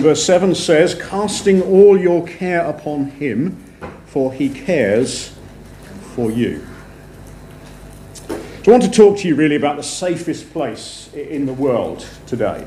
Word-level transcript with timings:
Verse 0.00 0.24
7 0.24 0.54
says, 0.54 0.94
Casting 0.94 1.60
all 1.60 1.98
your 1.98 2.26
care 2.26 2.64
upon 2.64 3.10
him, 3.10 3.62
for 4.06 4.32
he 4.32 4.48
cares 4.48 5.34
for 6.14 6.30
you. 6.30 6.66
So 8.28 8.36
I 8.66 8.70
want 8.70 8.82
to 8.82 8.90
talk 8.90 9.18
to 9.18 9.28
you 9.28 9.34
really 9.34 9.56
about 9.56 9.76
the 9.76 9.82
safest 9.82 10.52
place 10.52 11.10
in 11.12 11.44
the 11.44 11.52
world 11.52 12.06
today. 12.26 12.66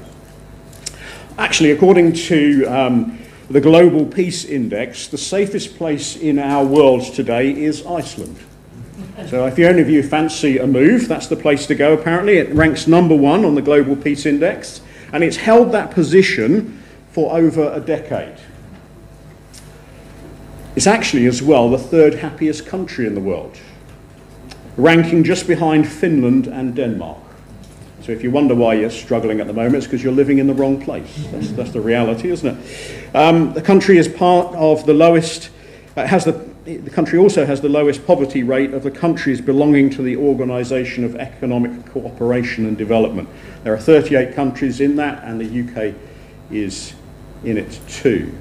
Actually, 1.39 1.71
according 1.71 2.13
to 2.13 2.65
um, 2.65 3.19
the 3.50 3.59
Global 3.59 4.05
Peace 4.05 4.45
Index, 4.45 5.07
the 5.07 5.18
safest 5.18 5.75
place 5.75 6.15
in 6.15 6.38
our 6.38 6.63
world 6.63 7.02
today 7.15 7.52
is 7.52 7.84
Iceland. 7.84 8.38
So 9.27 9.47
if 9.47 9.57
any 9.57 9.81
of 9.81 9.89
you 9.89 10.04
fancy 10.04 10.59
a 10.59 10.68
move, 10.68 11.07
that's 11.07 11.27
the 11.27 11.36
place 11.36 11.65
to 11.65 11.73
go 11.73 11.93
apparently. 11.93 12.38
It 12.38 12.54
ranks 12.54 12.86
number 12.86 13.15
one 13.15 13.43
on 13.43 13.55
the 13.55 13.61
Global 13.63 13.95
Peace 13.95 14.27
Index, 14.27 14.81
and 15.11 15.23
it's 15.23 15.38
held 15.38 15.71
that 15.71 15.89
position 15.89 16.79
for 17.14 17.38
over 17.38 17.71
a 17.71 17.80
decade. 17.80 18.36
It's 20.75 20.87
actually, 20.87 21.28
as 21.28 21.43
well, 21.43 21.70
the 21.70 21.78
third 21.78 22.15
happiest 22.15 22.65
country 22.65 23.06
in 23.06 23.14
the 23.14 23.21
world, 23.21 23.56
ranking 24.75 25.23
just 25.23 25.47
behind 25.47 25.87
Finland 25.87 26.47
and 26.47 26.75
Denmark. 26.75 27.20
So 28.01 28.11
if 28.11 28.23
you 28.23 28.32
wonder 28.32 28.56
why 28.56 28.73
you're 28.73 28.89
struggling 28.89 29.39
at 29.39 29.46
the 29.46 29.54
moment, 29.54 29.75
it's 29.75 29.86
because 29.86 30.04
you're 30.04 30.11
living 30.11 30.39
in 30.39 30.47
the 30.47 30.54
wrong 30.56 30.82
place. 30.82 31.28
That's, 31.32 31.51
that's 31.51 31.71
the 31.71 31.82
reality, 31.82 32.31
isn't 32.31 32.58
it? 32.58 33.16
Um, 33.16 33.53
the 33.53 33.61
country 33.61 34.00
is 34.00 34.08
part 34.08 34.53
of 34.56 34.84
the 34.88 34.94
lowest, 34.95 35.52
uh, 35.95 36.08
has 36.08 36.25
the, 36.25 36.31
the 36.66 36.89
country 36.89 37.20
also 37.20 37.45
has 37.45 37.61
the 37.61 37.70
lowest 37.70 38.08
poverty 38.08 38.42
rate 38.42 38.73
of 38.73 38.81
the 38.81 38.92
countries 38.92 39.39
belonging 39.39 39.92
to 39.92 40.02
the 40.02 40.17
Organisation 40.17 41.03
of 41.03 41.16
Economic 41.16 41.86
Cooperation 41.92 42.66
and 42.66 42.75
Development. 42.75 43.30
There 43.64 43.73
are 43.73 43.80
38 43.80 44.34
countries 44.34 44.81
in 44.81 44.95
that, 44.95 45.23
and 45.23 45.39
the 45.39 45.61
UK 45.61 45.95
is 46.52 46.95
in 47.44 47.58
it 47.58 47.80
too. 47.88 48.33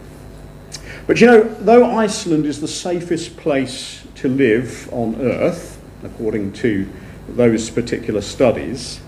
But 1.07 1.21
you 1.21 1.27
know, 1.27 1.43
though 1.43 1.97
Iceland 1.97 2.47
is 2.47 2.61
the 2.61 2.69
safest 2.69 3.37
place 3.37 4.07
to 4.17 4.29
live 4.29 4.89
on 4.93 5.21
Earth, 5.21 5.81
according 6.05 6.53
to 6.55 6.89
those 7.29 7.71
particular 7.71 8.21
studies, 8.21 9.01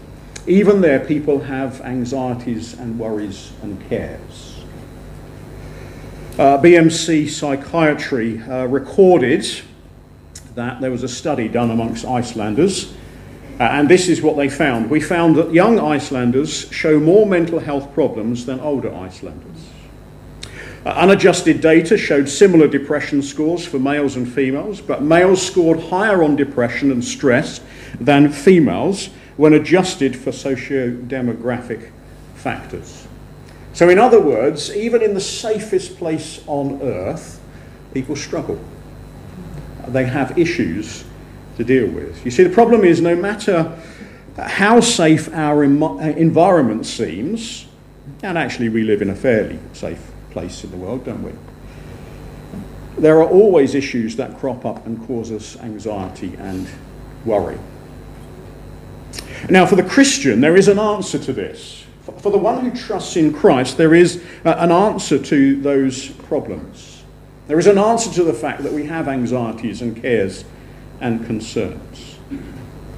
even 0.47 0.81
there, 0.81 1.01
people 1.01 1.41
have 1.41 1.81
anxieties 1.81 2.75
and 2.75 2.99
worries 2.99 3.53
and 3.63 3.81
cares. 3.89 4.63
Uh, 6.39 6.59
BMC 6.59 7.29
Psychiatry 7.29 8.43
uh, 8.43 8.67
recorded 8.67 9.47
that 10.57 10.81
there 10.81 10.91
was 10.91 11.03
a 11.03 11.09
study 11.09 11.49
done 11.49 11.71
amongst 11.71 12.05
Icelanders, 12.05 12.93
uh, 13.61 13.63
and 13.63 13.89
this 13.89 14.09
is 14.09 14.21
what 14.21 14.37
they 14.37 14.49
found. 14.49 14.91
We 14.91 15.01
found 15.01 15.37
that 15.37 15.53
young 15.53 15.79
Icelanders 15.79 16.71
show 16.73 16.99
more 16.99 17.25
mental 17.25 17.61
health 17.61 17.95
problems 17.95 18.47
than 18.47 18.59
older 18.59 18.93
Icelanders. 18.93 19.69
Uh, 20.85 20.91
unadjusted 20.91 21.63
data 21.63 21.97
showed 21.97 22.29
similar 22.29 22.69
depression 22.69 23.23
scores 23.23 23.65
for 23.65 23.79
males 23.79 24.17
and 24.17 24.31
females, 24.31 24.83
but 24.83 25.03
males 25.03 25.45
scored 25.45 25.81
higher 25.81 26.23
on 26.23 26.37
depression 26.37 26.91
and 26.91 27.03
stress 27.03 27.61
than 27.99 28.31
females 28.31 29.09
when 29.39 29.55
adjusted 29.55 30.15
for 30.15 30.31
socio-demographic 30.31 31.91
factors. 32.35 33.07
So, 33.73 33.89
in 33.89 33.99
other 33.99 34.21
words, 34.21 34.75
even 34.77 35.01
in 35.01 35.15
the 35.15 35.21
safest 35.21 35.97
place 35.97 36.43
on 36.47 36.83
earth, 36.83 37.41
people 37.95 38.15
struggle. 38.15 38.63
They 39.89 40.05
have 40.05 40.39
issues 40.39 41.05
to 41.57 41.65
deal 41.65 41.87
with. 41.87 42.23
You 42.27 42.31
see, 42.31 42.45
the 42.45 42.55
problem 42.55 42.85
is 42.85 43.01
no 43.01 43.17
matter 43.17 43.77
how 44.37 44.81
safe 44.81 45.33
our 45.33 45.65
environment 45.65 46.85
seems, 46.85 47.67
and 48.23 48.37
actually 48.37 48.69
we 48.69 48.83
live 48.83 49.01
in 49.01 49.09
a 49.09 49.15
fairly 49.15 49.59
safe 49.73 50.14
place 50.35 50.65
in 50.65 50.71
the 50.73 50.77
world, 50.77 51.05
don't 51.05 51.23
we? 51.23 51.33
There 52.99 53.21
are 53.21 53.29
always 53.29 53.75
issues 53.75 54.17
that 54.17 54.37
crop 54.39 54.67
up 54.67 54.85
and 54.85 55.05
cause 55.07 55.33
us 55.33 55.57
anxiety 55.61 56.35
and 56.39 56.69
worry. 57.25 57.59
Now, 59.49 59.65
for 59.65 59.77
the 59.77 59.83
Christian, 59.83 60.41
there 60.41 60.57
is 60.57 60.69
an 60.69 60.79
answer 60.79 61.19
to 61.19 61.33
this. 61.33 61.85
For 62.19 62.31
the 62.31 62.39
one 62.39 62.69
who 62.69 62.77
trusts 62.77 63.17
in 63.17 63.33
Christ, 63.33 63.79
there 63.79 63.95
is 63.95 64.23
uh, 64.45 64.55
an 64.59 64.71
answer 64.71 65.19
to 65.19 65.61
those 65.63 66.09
problems. 66.09 67.03
There 67.47 67.59
is 67.59 67.67
an 67.67 67.79
answer 67.79 68.13
to 68.15 68.25
the 68.25 68.33
fact 68.33 68.63
that 68.63 68.73
we 68.73 68.87
have 68.87 69.07
anxieties 69.07 69.83
and 69.83 70.01
cares 70.01 70.45
and 71.01 71.25
concerns. 71.25 72.19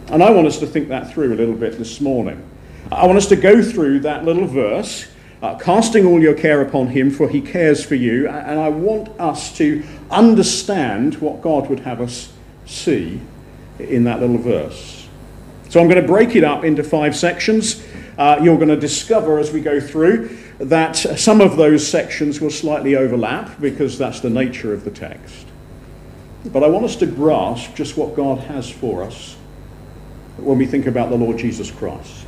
And 0.08 0.22
I 0.22 0.30
want 0.30 0.46
us 0.46 0.58
to 0.60 0.66
think 0.66 0.88
that 0.88 1.12
through 1.12 1.34
a 1.34 1.36
little 1.36 1.54
bit 1.54 1.78
this 1.78 2.00
morning. 2.00 2.42
I 2.90 3.06
want 3.06 3.18
us 3.18 3.26
to 3.26 3.36
go 3.36 3.62
through 3.62 4.00
that 4.00 4.24
little 4.24 4.46
verse, 4.46 5.06
uh, 5.42 5.56
casting 5.56 6.06
all 6.06 6.20
your 6.20 6.34
care 6.34 6.62
upon 6.62 6.88
him, 6.88 7.10
for 7.10 7.28
he 7.28 7.40
cares 7.40 7.84
for 7.84 7.94
you. 7.94 8.28
And 8.28 8.58
I 8.58 8.68
want 8.68 9.08
us 9.20 9.56
to 9.58 9.84
understand 10.10 11.16
what 11.16 11.42
God 11.42 11.68
would 11.68 11.80
have 11.80 12.00
us 12.00 12.32
see 12.64 13.20
in 13.78 14.04
that 14.04 14.20
little 14.20 14.38
verse. 14.38 15.08
So 15.68 15.80
I'm 15.80 15.88
going 15.88 16.00
to 16.00 16.06
break 16.06 16.36
it 16.36 16.44
up 16.44 16.64
into 16.64 16.82
five 16.82 17.16
sections. 17.16 17.84
Uh, 18.16 18.38
you're 18.42 18.56
going 18.56 18.68
to 18.68 18.80
discover 18.80 19.38
as 19.38 19.52
we 19.52 19.60
go 19.60 19.80
through 19.80 20.38
that 20.58 20.96
some 20.96 21.40
of 21.40 21.56
those 21.56 21.86
sections 21.86 22.40
will 22.40 22.50
slightly 22.50 22.96
overlap 22.96 23.60
because 23.60 23.98
that's 23.98 24.20
the 24.20 24.30
nature 24.30 24.72
of 24.72 24.84
the 24.84 24.90
text. 24.90 25.46
But 26.46 26.62
I 26.62 26.68
want 26.68 26.84
us 26.84 26.96
to 26.96 27.06
grasp 27.06 27.74
just 27.74 27.96
what 27.96 28.14
God 28.14 28.38
has 28.38 28.70
for 28.70 29.02
us 29.02 29.36
when 30.38 30.58
we 30.58 30.66
think 30.66 30.86
about 30.86 31.10
the 31.10 31.16
Lord 31.16 31.38
Jesus 31.38 31.70
Christ. 31.70 32.25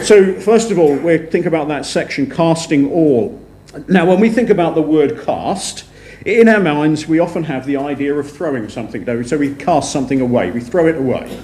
So, 0.00 0.38
first 0.40 0.70
of 0.70 0.78
all, 0.78 0.96
we 0.96 1.18
think 1.18 1.46
about 1.46 1.68
that 1.68 1.84
section, 1.84 2.28
casting 2.28 2.90
all. 2.90 3.40
Now, 3.88 4.06
when 4.06 4.20
we 4.20 4.30
think 4.30 4.50
about 4.50 4.74
the 4.74 4.82
word 4.82 5.24
cast, 5.24 5.84
in 6.24 6.48
our 6.48 6.60
minds, 6.60 7.08
we 7.08 7.18
often 7.18 7.44
have 7.44 7.66
the 7.66 7.76
idea 7.76 8.14
of 8.14 8.30
throwing 8.30 8.68
something, 8.68 9.04
we? 9.04 9.24
So 9.24 9.36
we 9.36 9.54
cast 9.54 9.92
something 9.92 10.20
away, 10.20 10.50
we 10.50 10.60
throw 10.60 10.86
it 10.86 10.96
away. 10.96 11.40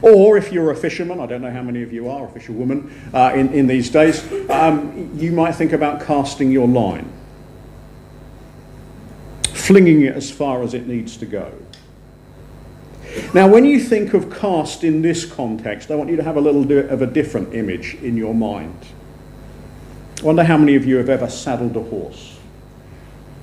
Or 0.00 0.36
if 0.36 0.52
you're 0.52 0.70
a 0.70 0.76
fisherman, 0.76 1.20
I 1.20 1.26
don't 1.26 1.42
know 1.42 1.50
how 1.50 1.62
many 1.62 1.82
of 1.82 1.92
you 1.92 2.08
are, 2.08 2.26
a 2.26 2.30
fisherwoman 2.30 2.92
uh, 3.14 3.32
in, 3.34 3.52
in 3.52 3.66
these 3.66 3.90
days, 3.90 4.24
um, 4.50 5.10
you 5.14 5.30
might 5.32 5.52
think 5.52 5.72
about 5.72 6.04
casting 6.04 6.50
your 6.50 6.66
line, 6.66 7.12
flinging 9.44 10.02
it 10.02 10.16
as 10.16 10.30
far 10.30 10.62
as 10.62 10.74
it 10.74 10.88
needs 10.88 11.16
to 11.18 11.26
go. 11.26 11.52
Now, 13.34 13.48
when 13.48 13.64
you 13.64 13.80
think 13.80 14.14
of 14.14 14.30
cast 14.30 14.84
in 14.84 15.02
this 15.02 15.24
context, 15.24 15.90
I 15.90 15.94
want 15.94 16.10
you 16.10 16.16
to 16.16 16.22
have 16.22 16.36
a 16.36 16.40
little 16.40 16.64
bit 16.64 16.90
of 16.90 17.02
a 17.02 17.06
different 17.06 17.54
image 17.54 17.94
in 17.94 18.16
your 18.16 18.34
mind. 18.34 18.78
I 20.20 20.24
wonder 20.24 20.44
how 20.44 20.56
many 20.56 20.76
of 20.76 20.84
you 20.84 20.96
have 20.96 21.08
ever 21.08 21.28
saddled 21.28 21.76
a 21.76 21.82
horse. 21.82 22.38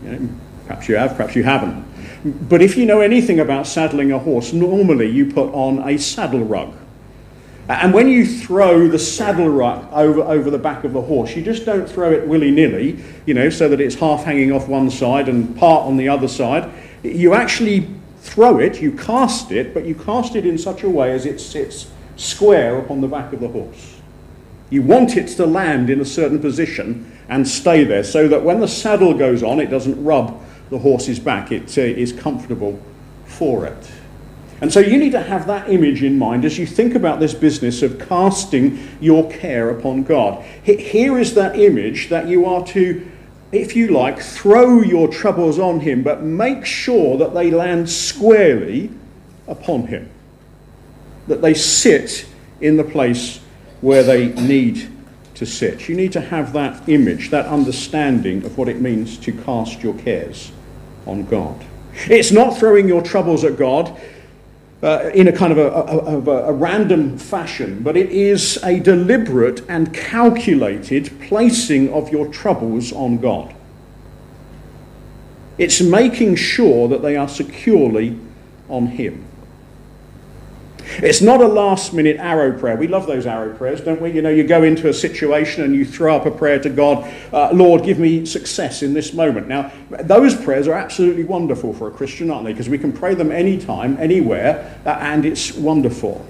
You 0.04 0.12
know, 0.12 0.30
perhaps 0.66 0.88
you 0.88 0.96
have, 0.96 1.16
perhaps 1.16 1.36
you 1.36 1.44
haven't. 1.44 1.86
But 2.50 2.62
if 2.62 2.78
you 2.78 2.86
know 2.86 3.02
anything 3.02 3.40
about 3.40 3.68
saddling 3.68 4.12
a 4.12 4.20
horse, 4.20 4.54
normally 4.54 5.10
you 5.10 5.32
put 5.32 5.54
on 5.54 5.88
a 5.88 5.98
saddle 5.98 6.44
rug. 6.44 6.74
And 7.68 7.94
when 7.94 8.08
you 8.08 8.26
throw 8.26 8.88
the 8.88 8.98
saddle 8.98 9.50
rug 9.50 9.88
over, 9.92 10.22
over 10.22 10.50
the 10.50 10.58
back 10.58 10.84
of 10.84 10.94
the 10.94 11.02
horse, 11.02 11.36
you 11.36 11.44
just 11.44 11.66
don't 11.66 11.88
throw 11.88 12.12
it 12.12 12.28
willy 12.28 12.50
nilly, 12.50 13.04
you 13.28 13.36
know, 13.36 13.50
so 13.50 13.70
that 13.70 13.80
it's 13.80 13.96
half 13.96 14.24
hanging 14.24 14.52
off 14.52 14.68
one 14.68 14.90
side 14.90 15.30
and 15.30 15.56
part 15.56 15.86
on 15.86 15.96
the 15.96 16.10
other 16.10 16.28
side. 16.28 16.72
You 17.04 17.36
actually 17.36 17.88
throw 18.22 18.60
it, 18.60 18.82
you 18.82 18.92
cast 18.92 19.52
it, 19.52 19.74
but 19.74 19.86
you 19.86 19.96
cast 19.96 20.36
it 20.36 20.46
in 20.46 20.58
such 20.58 20.84
a 20.84 20.90
way 20.90 21.12
as 21.12 21.26
it 21.26 21.40
sits 21.40 21.88
square 22.16 22.78
upon 22.78 23.02
the 23.02 23.08
back 23.08 23.34
of 23.34 23.40
the 23.40 23.48
horse. 23.48 24.00
You 24.70 24.82
want 24.84 25.18
it 25.18 25.28
to 25.38 25.46
land 25.46 25.90
in 25.90 26.00
a 26.00 26.06
certain 26.06 26.40
position 26.40 27.18
and 27.28 27.48
stay 27.48 27.84
there 27.84 28.04
so 28.04 28.28
that 28.28 28.44
when 28.44 28.60
the 28.60 28.68
saddle 28.68 29.14
goes 29.14 29.42
on, 29.42 29.60
it 29.60 29.68
doesn't 29.68 30.04
rub 30.04 30.40
the 30.70 30.80
horse's 30.80 31.20
back. 31.20 31.52
It 31.52 31.76
uh, 31.78 31.82
is 31.82 32.14
comfortable 32.14 32.80
for 33.26 33.66
it. 33.66 33.92
And 34.62 34.72
so 34.72 34.80
you 34.80 34.98
need 34.98 35.14
to 35.14 35.22
have 35.22 35.48
that 35.48 35.70
image 35.70 36.04
in 36.04 36.18
mind 36.20 36.44
as 36.44 36.60
you 36.60 36.66
think 36.66 36.94
about 36.94 37.20
this 37.20 37.34
business 37.34 37.82
of 37.82 37.98
casting 38.10 38.78
your 39.00 39.30
care 39.32 39.70
upon 39.70 40.04
God. 40.04 40.44
Here 40.64 41.18
is 41.18 41.34
that 41.36 41.58
image 41.58 42.10
that 42.10 42.28
you 42.28 42.46
are 42.46 42.66
to, 42.68 43.10
if 43.52 43.76
you 43.76 43.88
like, 43.90 44.20
throw 44.20 44.82
your 44.82 45.08
troubles 45.08 45.58
on 45.58 45.80
Him, 45.80 46.04
but 46.04 46.22
make 46.22 46.66
sure 46.66 47.18
that 47.18 47.34
they 47.34 47.50
land 47.50 47.90
squarely 47.90 48.92
upon 49.48 49.88
Him, 49.88 50.10
that 51.28 51.42
they 51.42 51.54
sit 51.54 52.26
in 52.62 52.78
the 52.78 52.84
place 52.84 53.40
where 53.82 54.04
they 54.04 54.28
need 54.34 54.90
to 55.36 55.46
sit. 55.46 55.88
You 55.88 55.96
need 55.96 56.12
to 56.12 56.22
have 56.22 56.54
that 56.54 56.88
image, 56.90 57.30
that 57.30 57.46
understanding 57.46 58.44
of 58.44 58.58
what 58.58 58.68
it 58.68 58.82
means 58.82 59.18
to 59.20 59.32
cast 59.32 59.82
your 59.82 59.94
cares 59.96 60.52
on 61.06 61.26
God. 61.26 61.66
It's 62.08 62.32
not 62.32 62.58
throwing 62.58 62.88
your 62.88 63.02
troubles 63.02 63.44
at 63.44 63.58
God 63.58 64.00
uh, 64.82 65.10
in 65.14 65.28
a 65.28 65.32
kind 65.32 65.52
of 65.52 65.58
a, 65.58 65.70
a, 65.70 66.20
a, 66.20 66.50
a 66.50 66.54
random 66.54 67.18
fashion, 67.18 67.84
but 67.84 67.98
it 67.98 68.10
is 68.10 68.58
a 68.64 68.80
deliberate 68.80 69.62
and 69.70 69.94
calculated 69.94 71.12
placing 71.28 71.92
of 71.92 72.10
your 72.10 72.28
troubles 72.28 72.94
on 72.94 73.18
God. 73.18 73.54
It's 75.58 75.82
making 75.82 76.38
sure 76.38 76.88
that 76.88 77.02
they 77.02 77.18
are 77.18 77.28
securely 77.28 78.18
on 78.70 78.88
Him. 78.88 79.29
It's 80.98 81.22
not 81.22 81.42
a 81.42 81.48
last 81.48 81.94
minute 81.94 82.18
arrow 82.18 82.58
prayer. 82.58 82.76
We 82.76 82.88
love 82.88 83.08
those 83.08 83.26
arrow 83.26 83.56
prayers, 83.56 83.82
don't 83.82 84.02
we? 84.02 84.12
You 84.12 84.22
know, 84.22 84.30
you 84.30 84.44
go 84.44 84.64
into 84.64 84.90
a 84.90 84.94
situation 84.94 85.64
and 85.64 85.76
you 85.76 85.86
throw 85.86 86.16
up 86.16 86.26
a 86.26 86.32
prayer 86.32 86.60
to 86.60 86.70
God, 86.70 87.12
uh, 87.32 87.52
Lord, 87.54 87.84
give 87.84 88.00
me 88.00 88.26
success 88.26 88.82
in 88.82 88.94
this 88.94 89.14
moment. 89.14 89.48
Now, 89.48 89.72
those 90.02 90.36
prayers 90.36 90.68
are 90.68 90.74
absolutely 90.74 91.24
wonderful 91.24 91.74
for 91.74 91.88
a 91.88 91.92
Christian, 91.92 92.30
aren't 92.32 92.46
they? 92.46 92.54
Because 92.54 92.70
we 92.70 92.78
can 92.78 92.92
pray 92.92 93.14
them 93.14 93.32
anytime, 93.32 93.98
anywhere, 93.98 94.80
uh, 94.86 94.90
and 95.00 95.26
it's 95.26 95.54
wonderful. 95.54 96.26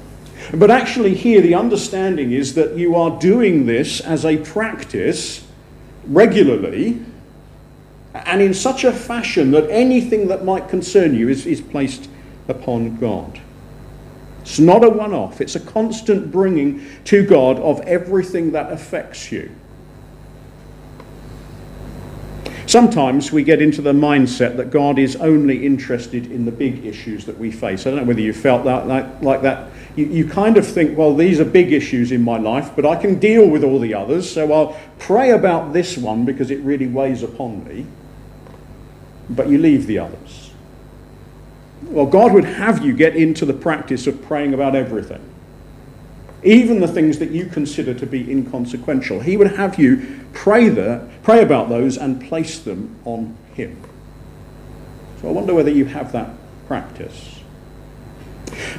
But 0.54 0.72
actually, 0.72 1.16
here 1.16 1.42
the 1.42 1.56
understanding 1.56 2.32
is 2.32 2.56
that 2.56 2.78
you 2.78 2.96
are 2.96 3.20
doing 3.20 3.66
this 3.66 4.02
as 4.02 4.26
a 4.26 4.38
practice 4.38 5.46
regularly 6.06 7.06
and 8.14 8.42
in 8.42 8.54
such 8.54 8.84
a 8.84 8.92
fashion 8.92 9.52
that 9.52 9.70
anything 9.70 10.28
that 10.28 10.44
might 10.44 10.68
concern 10.68 11.14
you 11.14 11.30
is, 11.30 11.46
is 11.46 11.62
placed 11.62 12.10
upon 12.48 12.98
God. 12.98 13.40
It's 14.50 14.58
not 14.58 14.84
a 14.84 14.90
one 14.90 15.14
off, 15.14 15.42
it's 15.42 15.56
a 15.56 15.60
constant 15.60 16.32
bringing 16.32 16.84
to 17.06 17.24
God 17.24 17.60
of 17.60 17.82
everything 17.82 18.52
that 18.54 18.72
affects 18.72 19.32
you. 19.32 19.52
Sometimes 22.66 23.32
we 23.32 23.44
get 23.44 23.62
into 23.62 23.84
the 23.84 23.94
mindset 23.94 24.58
that 24.58 24.72
God 24.72 24.98
is 24.98 25.16
only 25.18 25.66
interested 25.66 26.32
in 26.32 26.46
the 26.46 26.52
big 26.52 26.84
issues 26.84 27.26
that 27.26 27.38
we 27.38 27.52
face. 27.52 27.86
I 27.86 27.92
don't 27.92 28.00
know 28.00 28.06
whether 28.06 28.22
you 28.22 28.34
felt 28.34 28.64
that 28.64 28.88
like, 28.88 29.22
like 29.22 29.44
that. 29.44 29.70
You, 29.96 30.06
you 30.08 30.28
kind 30.28 30.58
of 30.58 30.66
think, 30.66 30.98
well, 30.98 31.16
these 31.16 31.40
are 31.40 31.46
big 31.46 31.72
issues 31.72 32.12
in 32.12 32.24
my 32.24 32.40
life, 32.40 32.72
but 32.76 32.88
I 32.88 32.96
can 32.96 33.20
deal 33.20 33.48
with 33.48 33.64
all 33.64 33.78
the 33.78 33.94
others, 33.94 34.32
so 34.32 34.52
I'll 34.52 34.80
pray 34.98 35.30
about 35.30 35.74
this 35.74 35.96
one 35.96 36.26
because 36.26 36.50
it 36.50 36.60
really 36.62 36.88
weighs 36.88 37.22
upon 37.22 37.68
me. 37.68 37.86
But 39.30 39.48
you 39.48 39.60
leave 39.60 39.86
the 39.86 40.00
others. 40.00 40.49
Well, 41.90 42.06
God 42.06 42.34
would 42.34 42.46
have 42.46 42.86
you 42.86 42.94
get 42.94 43.16
into 43.16 43.46
the 43.46 43.54
practice 43.54 44.06
of 44.06 44.22
praying 44.22 44.54
about 44.54 44.76
everything, 44.76 45.22
even 46.44 46.80
the 46.80 46.88
things 46.88 47.18
that 47.18 47.32
you 47.32 47.48
consider 47.48 47.96
to 47.96 48.06
be 48.06 48.32
inconsequential. 48.32 49.22
He 49.22 49.36
would 49.38 49.56
have 49.56 49.80
you 49.80 50.22
pray, 50.32 50.70
there, 50.70 51.10
pray 51.24 51.42
about 51.42 51.68
those 51.68 51.98
and 51.98 52.22
place 52.22 52.60
them 52.60 52.96
on 53.06 53.36
Him. 53.56 53.82
So 55.20 55.30
I 55.30 55.32
wonder 55.32 55.56
whether 55.56 55.72
you 55.72 55.86
have 55.86 56.12
that 56.12 56.30
practice. 56.68 57.40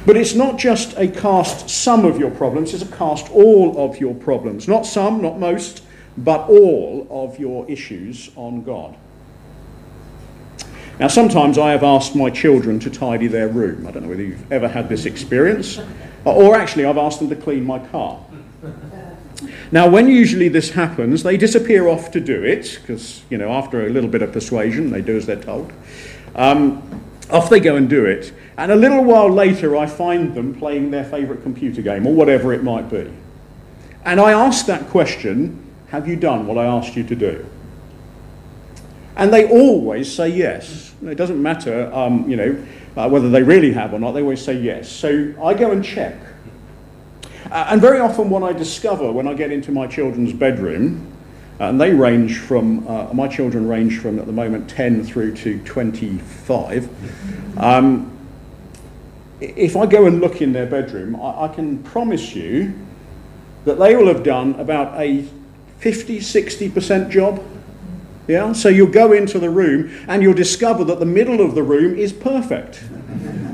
But 0.05 0.15
it's 0.15 0.33
not 0.33 0.57
just 0.57 0.97
a 0.97 1.09
cast 1.09 1.69
some 1.69 2.05
of 2.05 2.17
your 2.17 2.31
problems, 2.31 2.73
it's 2.73 2.83
a 2.83 2.95
cast 2.95 3.29
all 3.31 3.77
of 3.77 3.99
your 3.99 4.15
problems. 4.15 4.69
Not 4.69 4.85
some, 4.85 5.21
not 5.21 5.37
most, 5.37 5.83
but 6.17 6.47
all 6.47 7.07
of 7.09 7.39
your 7.39 7.69
issues 7.69 8.31
on 8.37 8.63
God. 8.63 8.95
Now, 11.01 11.07
sometimes 11.07 11.57
I 11.57 11.71
have 11.71 11.83
asked 11.83 12.15
my 12.15 12.29
children 12.29 12.79
to 12.81 12.91
tidy 12.91 13.25
their 13.25 13.47
room. 13.47 13.87
I 13.87 13.91
don't 13.91 14.03
know 14.03 14.09
whether 14.09 14.21
you've 14.21 14.51
ever 14.51 14.67
had 14.67 14.87
this 14.87 15.07
experience. 15.07 15.79
Or 16.25 16.55
actually, 16.55 16.85
I've 16.85 16.99
asked 16.99 17.17
them 17.17 17.29
to 17.29 17.35
clean 17.35 17.65
my 17.65 17.79
car. 17.87 18.23
Now, 19.71 19.89
when 19.89 20.07
usually 20.07 20.47
this 20.47 20.69
happens, 20.69 21.23
they 21.23 21.37
disappear 21.37 21.87
off 21.87 22.11
to 22.11 22.19
do 22.19 22.43
it, 22.43 22.77
because, 22.79 23.23
you 23.31 23.39
know, 23.39 23.49
after 23.51 23.87
a 23.87 23.89
little 23.89 24.11
bit 24.11 24.21
of 24.21 24.31
persuasion, 24.31 24.91
they 24.91 25.01
do 25.01 25.17
as 25.17 25.25
they're 25.25 25.41
told. 25.41 25.73
Um, 26.35 27.03
off 27.31 27.49
they 27.49 27.59
go 27.59 27.77
and 27.77 27.89
do 27.89 28.05
it. 28.05 28.31
And 28.55 28.71
a 28.71 28.75
little 28.75 29.03
while 29.03 29.31
later, 29.31 29.75
I 29.75 29.87
find 29.87 30.35
them 30.35 30.53
playing 30.53 30.91
their 30.91 31.05
favourite 31.05 31.41
computer 31.41 31.81
game, 31.81 32.05
or 32.05 32.13
whatever 32.13 32.53
it 32.53 32.63
might 32.63 32.91
be. 32.91 33.11
And 34.05 34.19
I 34.19 34.33
ask 34.33 34.67
that 34.67 34.87
question 34.89 35.65
Have 35.87 36.07
you 36.07 36.15
done 36.15 36.45
what 36.45 36.59
I 36.59 36.65
asked 36.65 36.95
you 36.95 37.03
to 37.05 37.15
do? 37.15 37.49
And 39.15 39.33
they 39.33 39.49
always 39.49 40.13
say 40.13 40.29
yes. 40.29 40.90
It 41.03 41.15
doesn't 41.15 41.41
matter, 41.41 41.91
um, 41.93 42.29
you 42.29 42.35
know, 42.35 42.63
uh, 42.95 43.09
whether 43.09 43.29
they 43.29 43.41
really 43.41 43.71
have 43.71 43.93
or 43.93 43.99
not, 43.99 44.11
they 44.11 44.21
always 44.21 44.43
say 44.43 44.53
yes. 44.53 44.89
So 44.89 45.33
I 45.43 45.53
go 45.53 45.71
and 45.71 45.83
check. 45.83 46.15
Uh, 47.49 47.67
and 47.69 47.81
very 47.81 47.99
often, 47.99 48.29
what 48.29 48.43
I 48.43 48.53
discover 48.53 49.11
when 49.11 49.27
I 49.27 49.33
get 49.33 49.51
into 49.51 49.71
my 49.71 49.87
children's 49.87 50.31
bedroom, 50.31 51.07
uh, 51.59 51.65
and 51.65 51.81
they 51.81 51.91
range 51.91 52.37
from, 52.37 52.87
uh, 52.87 53.13
my 53.13 53.27
children 53.27 53.67
range 53.67 53.99
from 53.99 54.19
at 54.19 54.27
the 54.27 54.31
moment 54.31 54.69
10 54.69 55.03
through 55.03 55.35
to 55.37 55.59
25. 55.59 56.89
Um, 57.57 58.15
if 59.39 59.75
I 59.75 59.87
go 59.87 60.05
and 60.05 60.21
look 60.21 60.41
in 60.41 60.53
their 60.53 60.67
bedroom, 60.67 61.15
I, 61.15 61.45
I 61.45 61.47
can 61.47 61.81
promise 61.83 62.35
you 62.35 62.73
that 63.65 63.79
they 63.79 63.95
will 63.95 64.07
have 64.07 64.23
done 64.23 64.53
about 64.59 64.99
a 64.99 65.25
50 65.79 66.19
60% 66.19 67.09
job 67.09 67.43
yeah? 68.31 68.53
So 68.53 68.69
you'll 68.69 68.87
go 68.87 69.11
into 69.11 69.37
the 69.37 69.49
room 69.49 69.91
and 70.07 70.23
you'll 70.23 70.33
discover 70.33 70.83
that 70.85 70.99
the 70.99 71.05
middle 71.05 71.41
of 71.41 71.53
the 71.53 71.63
room 71.63 71.97
is 71.97 72.13
perfect. 72.13 72.81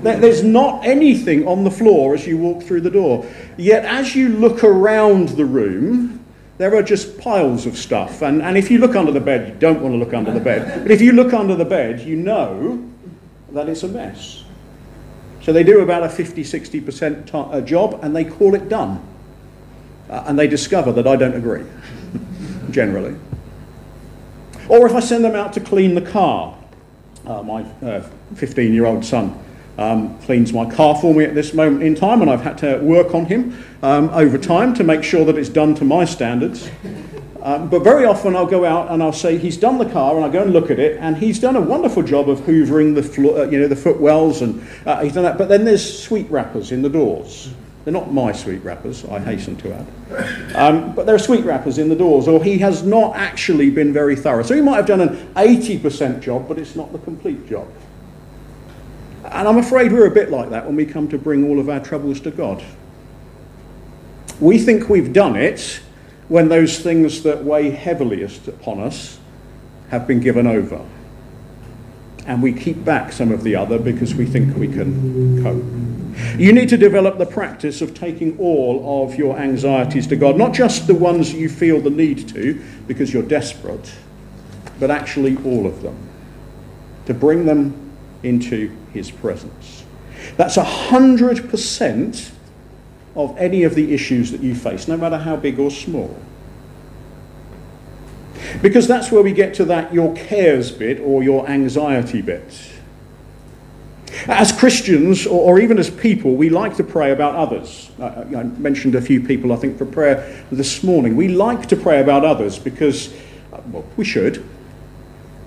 There's 0.03 0.43
not 0.43 0.85
anything 0.85 1.47
on 1.47 1.63
the 1.63 1.71
floor 1.71 2.13
as 2.13 2.25
you 2.27 2.37
walk 2.37 2.63
through 2.63 2.81
the 2.81 2.91
door. 2.91 3.25
Yet 3.57 3.83
as 3.83 4.15
you 4.15 4.29
look 4.29 4.63
around 4.63 5.29
the 5.29 5.45
room, 5.45 6.23
there 6.59 6.75
are 6.75 6.83
just 6.83 7.17
piles 7.17 7.65
of 7.65 7.77
stuff. 7.77 8.21
And, 8.21 8.41
and 8.41 8.57
if 8.57 8.71
you 8.71 8.77
look 8.77 8.95
under 8.95 9.11
the 9.11 9.19
bed, 9.19 9.49
you 9.49 9.55
don't 9.55 9.81
want 9.81 9.93
to 9.93 9.97
look 9.97 10.13
under 10.13 10.31
the 10.31 10.39
bed. 10.39 10.83
But 10.83 10.91
if 10.91 11.01
you 11.01 11.11
look 11.11 11.33
under 11.33 11.55
the 11.55 11.65
bed, 11.65 12.01
you 12.01 12.15
know 12.15 12.87
that 13.51 13.67
it's 13.67 13.83
a 13.83 13.87
mess. 13.87 14.43
So 15.41 15.53
they 15.53 15.63
do 15.63 15.81
about 15.81 16.03
a 16.03 16.09
50 16.09 16.43
60% 16.43 17.25
t- 17.25 17.31
uh, 17.33 17.61
job 17.61 17.99
and 18.03 18.15
they 18.15 18.25
call 18.25 18.53
it 18.53 18.69
done. 18.69 19.03
Uh, 20.09 20.23
and 20.27 20.37
they 20.37 20.47
discover 20.47 20.91
that 20.93 21.07
I 21.07 21.15
don't 21.15 21.35
agree, 21.35 21.65
generally. 22.71 23.15
Or 24.69 24.85
if 24.85 24.93
I 24.93 24.99
send 24.99 25.23
them 25.23 25.35
out 25.35 25.53
to 25.53 25.59
clean 25.59 25.95
the 25.95 26.01
car, 26.01 26.57
uh, 27.25 27.41
my 27.43 27.63
15 28.35 28.71
uh, 28.71 28.73
year 28.73 28.85
old 28.85 29.05
son 29.05 29.37
um, 29.77 30.17
cleans 30.21 30.53
my 30.53 30.69
car 30.69 30.95
for 30.95 31.13
me 31.13 31.23
at 31.23 31.35
this 31.35 31.53
moment 31.53 31.83
in 31.83 31.95
time, 31.95 32.21
and 32.21 32.29
I've 32.29 32.41
had 32.41 32.57
to 32.59 32.77
work 32.79 33.13
on 33.13 33.25
him 33.25 33.63
um, 33.83 34.09
over 34.09 34.37
time 34.37 34.73
to 34.75 34.83
make 34.83 35.03
sure 35.03 35.23
that 35.25 35.37
it's 35.37 35.49
done 35.49 35.75
to 35.75 35.85
my 35.85 36.03
standards. 36.05 36.69
Um, 37.41 37.69
but 37.69 37.83
very 37.83 38.05
often 38.05 38.35
I'll 38.35 38.47
go 38.47 38.65
out 38.65 38.91
and 38.91 39.01
I'll 39.01 39.13
say 39.13 39.37
he's 39.37 39.57
done 39.57 39.77
the 39.77 39.89
car, 39.89 40.15
and 40.15 40.25
I 40.25 40.29
go 40.29 40.41
and 40.41 40.51
look 40.51 40.71
at 40.71 40.79
it, 40.79 40.97
and 40.99 41.15
he's 41.15 41.39
done 41.39 41.55
a 41.55 41.61
wonderful 41.61 42.03
job 42.03 42.29
of 42.29 42.39
hoovering 42.39 42.95
the 42.95 43.03
floor, 43.03 43.39
uh, 43.39 43.43
you 43.45 43.59
know, 43.59 43.67
the 43.67 43.75
footwells, 43.75 44.41
and 44.41 44.67
uh, 44.85 45.01
he's 45.01 45.13
done 45.13 45.23
that. 45.23 45.37
But 45.37 45.47
then 45.47 45.63
there's 45.63 46.03
sweet 46.03 46.29
wrappers 46.29 46.71
in 46.71 46.81
the 46.81 46.89
doors. 46.89 47.53
They're 47.87 47.93
not 47.93 48.11
my 48.11 48.33
sweet 48.33 48.65
wrappers, 48.65 49.05
I 49.05 49.17
hasten 49.17 49.55
to 49.59 49.73
add. 49.73 50.55
Um, 50.55 50.93
but 50.93 51.05
there 51.05 51.15
are 51.15 51.19
sweet 51.19 51.45
wrappers 51.45 51.77
in 51.77 51.87
the 51.87 51.95
doors, 51.95 52.27
or 52.27 52.43
he 52.43 52.57
has 52.57 52.83
not 52.83 53.15
actually 53.15 53.69
been 53.69 53.93
very 53.93 54.13
thorough. 54.13 54.43
So 54.43 54.55
he 54.55 54.61
might 54.61 54.75
have 54.75 54.87
done 54.87 54.99
an 54.99 55.15
80% 55.35 56.19
job, 56.19 56.49
but 56.49 56.57
it's 56.57 56.75
not 56.75 56.91
the 56.91 56.99
complete 56.99 57.47
job. 57.47 57.65
And 59.23 59.47
I'm 59.47 59.57
afraid 59.57 59.93
we're 59.93 60.07
a 60.07 60.11
bit 60.11 60.29
like 60.29 60.49
that 60.49 60.65
when 60.65 60.75
we 60.75 60.85
come 60.85 61.07
to 61.07 61.17
bring 61.17 61.47
all 61.47 61.61
of 61.61 61.69
our 61.69 61.79
troubles 61.79 62.19
to 62.19 62.31
God. 62.31 62.61
We 64.41 64.59
think 64.59 64.89
we've 64.89 65.13
done 65.13 65.37
it 65.37 65.79
when 66.27 66.49
those 66.49 66.79
things 66.79 67.23
that 67.23 67.45
weigh 67.45 67.69
heaviest 67.69 68.49
upon 68.49 68.81
us 68.81 69.17
have 69.91 70.05
been 70.05 70.19
given 70.19 70.45
over. 70.45 70.85
And 72.27 72.43
we 72.43 72.53
keep 72.53 72.83
back 72.83 73.13
some 73.13 73.31
of 73.31 73.43
the 73.43 73.55
other 73.55 73.79
because 73.79 74.13
we 74.13 74.25
think 74.25 74.55
we 74.57 74.67
can 74.67 75.41
cope. 75.41 75.63
You 76.39 76.51
need 76.51 76.69
to 76.69 76.77
develop 76.77 77.17
the 77.17 77.25
practice 77.25 77.81
of 77.81 77.93
taking 77.93 78.37
all 78.37 79.03
of 79.03 79.15
your 79.15 79.37
anxieties 79.37 80.07
to 80.07 80.15
God, 80.15 80.37
not 80.37 80.53
just 80.53 80.87
the 80.87 80.95
ones 80.95 81.33
you 81.33 81.47
feel 81.47 81.79
the 81.79 81.89
need 81.89 82.27
to 82.29 82.61
because 82.85 83.13
you're 83.13 83.23
desperate, 83.23 83.93
but 84.79 84.91
actually 84.91 85.37
all 85.45 85.65
of 85.65 85.81
them, 85.81 85.97
to 87.05 87.13
bring 87.13 87.45
them 87.45 87.91
into 88.23 88.75
His 88.93 89.09
presence. 89.09 89.85
That's 90.35 90.57
100% 90.57 92.31
of 93.15 93.37
any 93.37 93.63
of 93.63 93.73
the 93.73 93.93
issues 93.93 94.31
that 94.31 94.41
you 94.41 94.53
face, 94.53 94.87
no 94.87 94.97
matter 94.97 95.17
how 95.17 95.37
big 95.37 95.59
or 95.59 95.71
small. 95.71 96.15
Because 98.61 98.87
that's 98.87 99.11
where 99.11 99.21
we 99.21 99.33
get 99.33 99.53
to 99.55 99.65
that 99.65 99.93
your 99.93 100.13
cares 100.15 100.71
bit 100.71 100.99
or 100.99 101.23
your 101.23 101.47
anxiety 101.47 102.21
bit. 102.21 102.71
As 104.27 104.51
Christians, 104.51 105.27
or, 105.27 105.53
or, 105.53 105.59
even 105.59 105.77
as 105.77 105.89
people, 105.89 106.35
we 106.35 106.49
like 106.49 106.75
to 106.77 106.83
pray 106.83 107.11
about 107.11 107.35
others. 107.35 107.91
I, 107.99 108.23
I 108.35 108.43
mentioned 108.43 108.95
a 108.95 109.01
few 109.01 109.21
people, 109.21 109.53
I 109.53 109.57
think, 109.57 109.77
for 109.77 109.85
prayer 109.85 110.43
this 110.51 110.83
morning. 110.83 111.15
We 111.15 111.27
like 111.27 111.67
to 111.67 111.75
pray 111.75 112.01
about 112.01 112.25
others 112.25 112.57
because, 112.57 113.13
uh, 113.53 113.59
well, 113.67 113.85
we 113.95 114.05
should, 114.05 114.43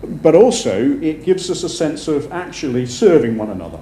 but 0.02 0.35
also 0.35 0.99
it 1.00 1.25
gives 1.25 1.50
us 1.50 1.62
a 1.62 1.69
sense 1.69 2.07
of 2.07 2.31
actually 2.33 2.87
serving 2.87 3.37
one 3.37 3.50
another. 3.50 3.81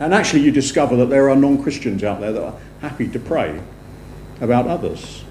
And 0.00 0.14
actually, 0.14 0.42
you 0.42 0.50
discover 0.50 0.96
that 0.96 1.06
there 1.06 1.30
are 1.30 1.36
non 1.36 1.62
Christians 1.62 2.04
out 2.04 2.20
there 2.20 2.32
that 2.32 2.42
are 2.42 2.58
happy 2.80 3.08
to 3.08 3.18
pray 3.18 3.60
about 4.40 4.66
others. 4.66 5.23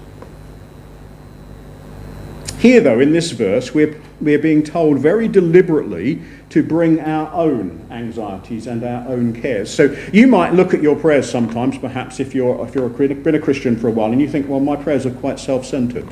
Here, 2.64 2.80
though, 2.80 2.98
in 2.98 3.12
this 3.12 3.30
verse, 3.30 3.74
we're, 3.74 3.94
we're 4.22 4.38
being 4.38 4.62
told 4.62 4.98
very 4.98 5.28
deliberately 5.28 6.22
to 6.48 6.62
bring 6.62 6.98
our 6.98 7.30
own 7.30 7.86
anxieties 7.90 8.66
and 8.66 8.82
our 8.82 9.06
own 9.06 9.38
cares. 9.38 9.68
So 9.68 9.94
you 10.14 10.26
might 10.26 10.54
look 10.54 10.72
at 10.72 10.80
your 10.80 10.96
prayers 10.96 11.30
sometimes, 11.30 11.76
perhaps 11.76 12.20
if 12.20 12.34
you're, 12.34 12.66
if 12.66 12.74
you're 12.74 12.86
a, 12.86 13.14
been 13.16 13.34
a 13.34 13.38
Christian 13.38 13.76
for 13.76 13.88
a 13.88 13.90
while, 13.90 14.12
and 14.12 14.18
you 14.18 14.26
think, 14.26 14.48
well, 14.48 14.60
my 14.60 14.76
prayers 14.76 15.04
are 15.04 15.10
quite 15.10 15.38
self 15.38 15.66
centered. 15.66 16.08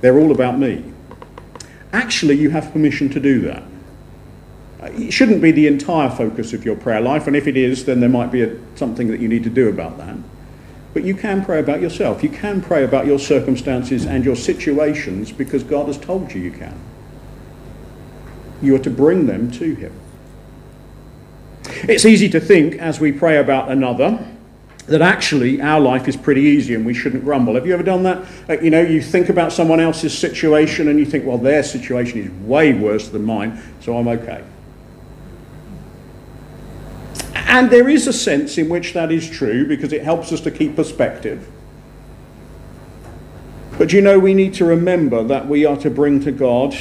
They're 0.00 0.18
all 0.18 0.32
about 0.32 0.58
me. 0.58 0.92
Actually, 1.92 2.34
you 2.34 2.50
have 2.50 2.72
permission 2.72 3.08
to 3.10 3.20
do 3.20 3.42
that. 3.42 3.62
It 4.82 5.12
shouldn't 5.12 5.40
be 5.40 5.52
the 5.52 5.68
entire 5.68 6.10
focus 6.10 6.52
of 6.52 6.64
your 6.64 6.74
prayer 6.74 7.00
life, 7.00 7.28
and 7.28 7.36
if 7.36 7.46
it 7.46 7.56
is, 7.56 7.84
then 7.84 8.00
there 8.00 8.10
might 8.10 8.32
be 8.32 8.42
a, 8.42 8.58
something 8.74 9.06
that 9.06 9.20
you 9.20 9.28
need 9.28 9.44
to 9.44 9.50
do 9.50 9.68
about 9.68 9.98
that. 9.98 10.16
But 10.94 11.04
you 11.04 11.14
can 11.14 11.44
pray 11.44 11.58
about 11.58 11.80
yourself. 11.80 12.22
You 12.22 12.28
can 12.28 12.62
pray 12.62 12.84
about 12.84 13.04
your 13.04 13.18
circumstances 13.18 14.06
and 14.06 14.24
your 14.24 14.36
situations 14.36 15.32
because 15.32 15.64
God 15.64 15.88
has 15.88 15.98
told 15.98 16.32
you 16.32 16.40
you 16.40 16.52
can. 16.52 16.78
You 18.62 18.76
are 18.76 18.80
to 18.80 18.90
bring 18.90 19.26
them 19.26 19.50
to 19.52 19.74
Him. 19.74 19.92
It's 21.88 22.04
easy 22.04 22.28
to 22.30 22.40
think 22.40 22.76
as 22.76 23.00
we 23.00 23.10
pray 23.10 23.38
about 23.38 23.70
another 23.70 24.24
that 24.86 25.02
actually 25.02 25.60
our 25.60 25.80
life 25.80 26.06
is 26.06 26.16
pretty 26.16 26.42
easy 26.42 26.74
and 26.74 26.84
we 26.84 26.94
shouldn't 26.94 27.24
grumble. 27.24 27.54
Have 27.54 27.66
you 27.66 27.74
ever 27.74 27.82
done 27.82 28.02
that? 28.02 28.24
Uh, 28.48 28.60
you 28.60 28.70
know, 28.70 28.82
you 28.82 29.00
think 29.00 29.30
about 29.30 29.52
someone 29.52 29.80
else's 29.80 30.16
situation 30.16 30.88
and 30.88 30.98
you 30.98 31.06
think, 31.06 31.24
well, 31.24 31.38
their 31.38 31.62
situation 31.62 32.20
is 32.20 32.30
way 32.46 32.74
worse 32.74 33.08
than 33.08 33.24
mine, 33.24 33.60
so 33.80 33.96
I'm 33.96 34.08
okay. 34.08 34.44
And 37.44 37.70
there 37.70 37.88
is 37.88 38.06
a 38.06 38.12
sense 38.12 38.58
in 38.58 38.68
which 38.68 38.94
that 38.94 39.12
is 39.12 39.28
true 39.28 39.66
because 39.66 39.92
it 39.92 40.02
helps 40.02 40.32
us 40.32 40.40
to 40.42 40.50
keep 40.50 40.76
perspective. 40.76 41.48
But 43.78 43.92
you 43.92 44.00
know, 44.00 44.18
we 44.18 44.34
need 44.34 44.54
to 44.54 44.64
remember 44.64 45.22
that 45.24 45.48
we 45.48 45.64
are 45.64 45.76
to 45.78 45.90
bring 45.90 46.20
to 46.20 46.32
God, 46.32 46.76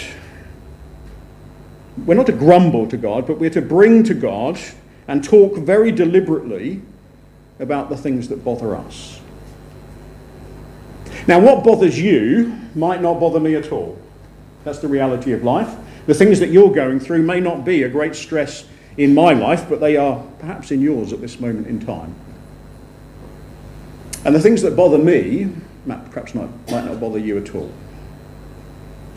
we're 2.05 2.15
not 2.15 2.27
to 2.27 2.31
grumble 2.31 2.87
to 2.87 2.97
God, 2.97 3.27
but 3.27 3.39
we're 3.39 3.49
to 3.51 3.61
bring 3.61 4.03
to 4.03 4.13
God 4.13 4.59
and 5.07 5.23
talk 5.23 5.57
very 5.57 5.91
deliberately 5.91 6.81
about 7.59 7.89
the 7.89 7.97
things 7.97 8.29
that 8.29 8.43
bother 8.43 8.75
us. 8.75 9.19
Now, 11.27 11.39
what 11.39 11.63
bothers 11.63 11.99
you 11.99 12.59
might 12.75 13.01
not 13.01 13.19
bother 13.19 13.39
me 13.39 13.55
at 13.55 13.71
all. 13.71 13.97
That's 14.63 14.79
the 14.79 14.87
reality 14.87 15.31
of 15.33 15.43
life. 15.43 15.75
The 16.05 16.13
things 16.13 16.39
that 16.39 16.49
you're 16.49 16.71
going 16.71 16.99
through 16.99 17.23
may 17.23 17.39
not 17.39 17.63
be 17.63 17.83
a 17.83 17.89
great 17.89 18.15
stress 18.15 18.65
in 18.97 19.13
my 19.13 19.33
life, 19.33 19.67
but 19.69 19.79
they 19.79 19.97
are 19.97 20.23
perhaps 20.39 20.71
in 20.71 20.81
yours 20.81 21.13
at 21.13 21.21
this 21.21 21.39
moment 21.39 21.67
in 21.67 21.79
time. 21.85 22.15
And 24.25 24.33
the 24.33 24.39
things 24.39 24.61
that 24.61 24.75
bother 24.75 24.97
me 24.97 25.49
Matt, 25.85 26.09
perhaps 26.11 26.33
not, 26.33 26.49
might 26.71 26.85
not 26.85 26.99
bother 26.99 27.19
you 27.19 27.37
at 27.37 27.53
all. 27.53 27.71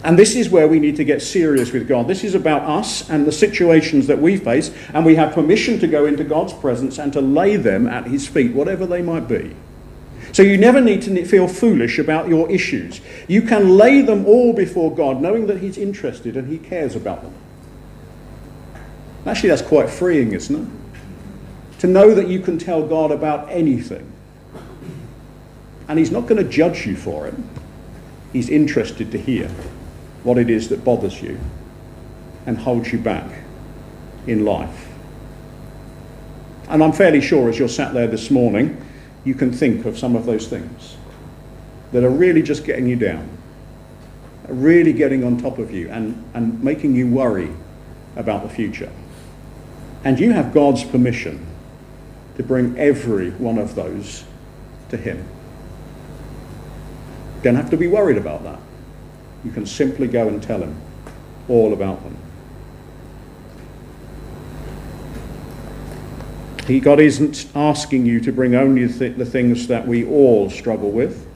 And 0.04 0.18
this 0.18 0.36
is 0.36 0.50
where 0.50 0.68
we 0.68 0.78
need 0.78 0.96
to 0.96 1.04
get 1.04 1.22
serious 1.22 1.72
with 1.72 1.88
God. 1.88 2.06
This 2.06 2.22
is 2.22 2.34
about 2.34 2.62
us 2.62 3.08
and 3.08 3.26
the 3.26 3.32
situations 3.32 4.06
that 4.06 4.20
we 4.20 4.36
face, 4.36 4.72
and 4.92 5.04
we 5.04 5.16
have 5.16 5.32
permission 5.32 5.78
to 5.80 5.86
go 5.86 6.06
into 6.06 6.22
God's 6.22 6.52
presence 6.52 6.98
and 6.98 7.12
to 7.12 7.20
lay 7.20 7.56
them 7.56 7.86
at 7.86 8.06
His 8.06 8.26
feet, 8.26 8.52
whatever 8.52 8.86
they 8.86 9.02
might 9.02 9.26
be. 9.26 9.54
So 10.32 10.42
you 10.42 10.58
never 10.58 10.80
need 10.80 11.02
to 11.02 11.24
feel 11.24 11.48
foolish 11.48 11.98
about 11.98 12.28
your 12.28 12.50
issues. 12.50 13.00
You 13.26 13.42
can 13.42 13.76
lay 13.76 14.02
them 14.02 14.26
all 14.26 14.52
before 14.52 14.94
God, 14.94 15.20
knowing 15.20 15.46
that 15.46 15.60
He's 15.60 15.78
interested 15.78 16.36
and 16.36 16.48
He 16.48 16.58
cares 16.58 16.94
about 16.94 17.22
them. 17.22 17.34
Actually, 19.26 19.48
that's 19.48 19.62
quite 19.62 19.90
freeing, 19.90 20.32
isn't 20.32 20.56
it? 20.56 21.80
To 21.80 21.86
know 21.86 22.14
that 22.14 22.28
you 22.28 22.40
can 22.40 22.58
tell 22.58 22.86
God 22.86 23.10
about 23.10 23.50
anything. 23.50 24.10
And 25.88 25.98
He's 25.98 26.10
not 26.10 26.26
going 26.26 26.42
to 26.42 26.48
judge 26.48 26.86
you 26.86 26.96
for 26.96 27.26
it, 27.26 27.34
He's 28.32 28.48
interested 28.48 29.10
to 29.12 29.18
hear 29.18 29.48
what 30.22 30.38
it 30.38 30.50
is 30.50 30.68
that 30.68 30.84
bothers 30.84 31.22
you 31.22 31.38
and 32.46 32.58
holds 32.58 32.92
you 32.92 32.98
back 32.98 33.30
in 34.26 34.44
life. 34.44 34.88
And 36.68 36.82
I'm 36.82 36.92
fairly 36.92 37.20
sure 37.20 37.48
as 37.48 37.58
you're 37.58 37.68
sat 37.68 37.94
there 37.94 38.08
this 38.08 38.30
morning, 38.30 38.84
you 39.24 39.34
can 39.34 39.52
think 39.52 39.86
of 39.86 39.98
some 39.98 40.16
of 40.16 40.26
those 40.26 40.48
things 40.48 40.96
that 41.92 42.04
are 42.04 42.10
really 42.10 42.42
just 42.42 42.64
getting 42.64 42.88
you 42.88 42.96
down, 42.96 43.28
really 44.48 44.92
getting 44.92 45.24
on 45.24 45.38
top 45.38 45.58
of 45.58 45.70
you 45.70 45.88
and, 45.90 46.24
and 46.34 46.62
making 46.62 46.94
you 46.94 47.08
worry 47.08 47.50
about 48.16 48.42
the 48.42 48.48
future. 48.48 48.90
And 50.06 50.20
you 50.20 50.30
have 50.30 50.54
God's 50.54 50.84
permission 50.84 51.44
to 52.36 52.44
bring 52.44 52.78
every 52.78 53.30
one 53.32 53.58
of 53.58 53.74
those 53.74 54.22
to 54.90 54.96
Him. 54.96 55.26
Don't 57.42 57.56
have 57.56 57.70
to 57.70 57.76
be 57.76 57.88
worried 57.88 58.16
about 58.16 58.44
that. 58.44 58.60
You 59.44 59.50
can 59.50 59.66
simply 59.66 60.06
go 60.06 60.28
and 60.28 60.40
tell 60.40 60.62
him 60.62 60.80
all 61.48 61.72
about 61.72 62.00
them. 62.04 62.16
He, 66.68 66.78
God 66.78 67.00
isn't 67.00 67.48
asking 67.56 68.06
you 68.06 68.20
to 68.20 68.30
bring 68.30 68.54
only 68.54 68.84
the, 68.84 69.08
the 69.08 69.26
things 69.26 69.66
that 69.66 69.88
we 69.88 70.04
all 70.04 70.48
struggle 70.50 70.92
with. 70.92 71.26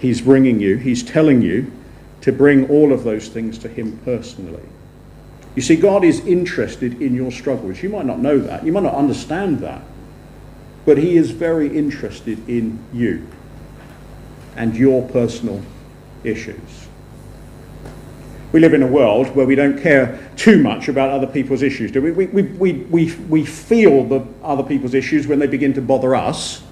He's 0.00 0.20
bringing 0.20 0.58
you, 0.58 0.78
He's 0.78 1.04
telling 1.04 1.42
you 1.42 1.70
to 2.22 2.32
bring 2.32 2.68
all 2.68 2.92
of 2.92 3.04
those 3.04 3.28
things 3.28 3.56
to 3.58 3.68
Him 3.68 3.98
personally. 3.98 4.64
You 5.56 5.62
see, 5.62 5.76
God 5.76 6.04
is 6.04 6.20
interested 6.20 7.02
in 7.02 7.14
your 7.14 7.32
struggles. 7.32 7.82
You 7.82 7.88
might 7.88 8.06
not 8.06 8.20
know 8.20 8.38
that, 8.38 8.64
you 8.64 8.72
might 8.72 8.84
not 8.84 8.94
understand 8.94 9.58
that, 9.60 9.82
but 10.86 10.98
He 10.98 11.16
is 11.16 11.30
very 11.30 11.76
interested 11.76 12.48
in 12.48 12.78
you 12.92 13.26
and 14.56 14.76
your 14.76 15.06
personal 15.08 15.62
issues. 16.24 16.88
We 18.52 18.58
live 18.58 18.74
in 18.74 18.82
a 18.82 18.86
world 18.86 19.34
where 19.36 19.46
we 19.46 19.54
don't 19.54 19.80
care 19.80 20.28
too 20.36 20.60
much 20.60 20.88
about 20.88 21.10
other 21.10 21.26
people's 21.26 21.62
issues, 21.62 21.92
do 21.92 22.02
we? 22.02 22.10
We, 22.10 22.26
we, 22.26 22.42
we, 22.42 22.72
we, 22.72 23.14
we 23.28 23.44
feel 23.44 24.04
the 24.04 24.26
other 24.42 24.64
people's 24.64 24.94
issues 24.94 25.28
when 25.28 25.38
they 25.38 25.46
begin 25.46 25.72
to 25.74 25.82
bother 25.82 26.16
us. 26.16 26.62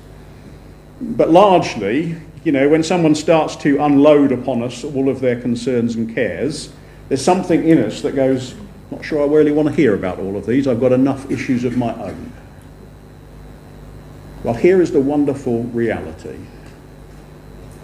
But 1.01 1.31
largely, 1.31 2.17
you 2.43 2.51
know, 2.51 2.69
when 2.69 2.83
someone 2.83 3.15
starts 3.15 3.55
to 3.57 3.79
unload 3.85 4.33
upon 4.33 4.63
us 4.63 4.83
all 4.83 5.09
of 5.09 5.21
their 5.21 5.41
concerns 5.41 5.95
and 5.95 6.13
cares, 6.13 6.73
there's 7.09 7.25
something 7.25 7.67
in 7.67 7.79
us 7.79 8.03
that 8.03 8.17
goes, 8.17 8.55
not 8.91 9.05
sure 9.05 9.23
I 9.23 9.27
really 9.27 9.53
want 9.53 9.69
to 9.69 9.75
hear 9.75 9.95
about 9.95 10.19
all 10.19 10.37
of 10.37 10.47
these. 10.47 10.67
I've 10.67 10.81
got 10.81 10.93
enough 10.93 11.31
issues 11.31 11.65
of 11.65 11.77
my 11.77 11.95
own. 11.95 12.33
Well, 14.43 14.55
here 14.55 14.81
is 14.81 14.93
the 14.93 15.01
wonderful 15.01 15.65
reality. 15.65 16.39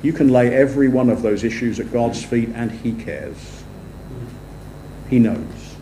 You 0.03 0.13
can 0.13 0.29
lay 0.29 0.55
every 0.55 0.89
one 0.89 1.11
of 1.11 1.23
those 1.23 1.45
issues 1.45 1.81
at 1.81 1.93
God's 1.93 2.25
feet 2.25 2.51
and 2.55 2.71
He 2.71 2.93
cares. 2.93 3.63
He 5.11 5.19
knows. 5.19 5.77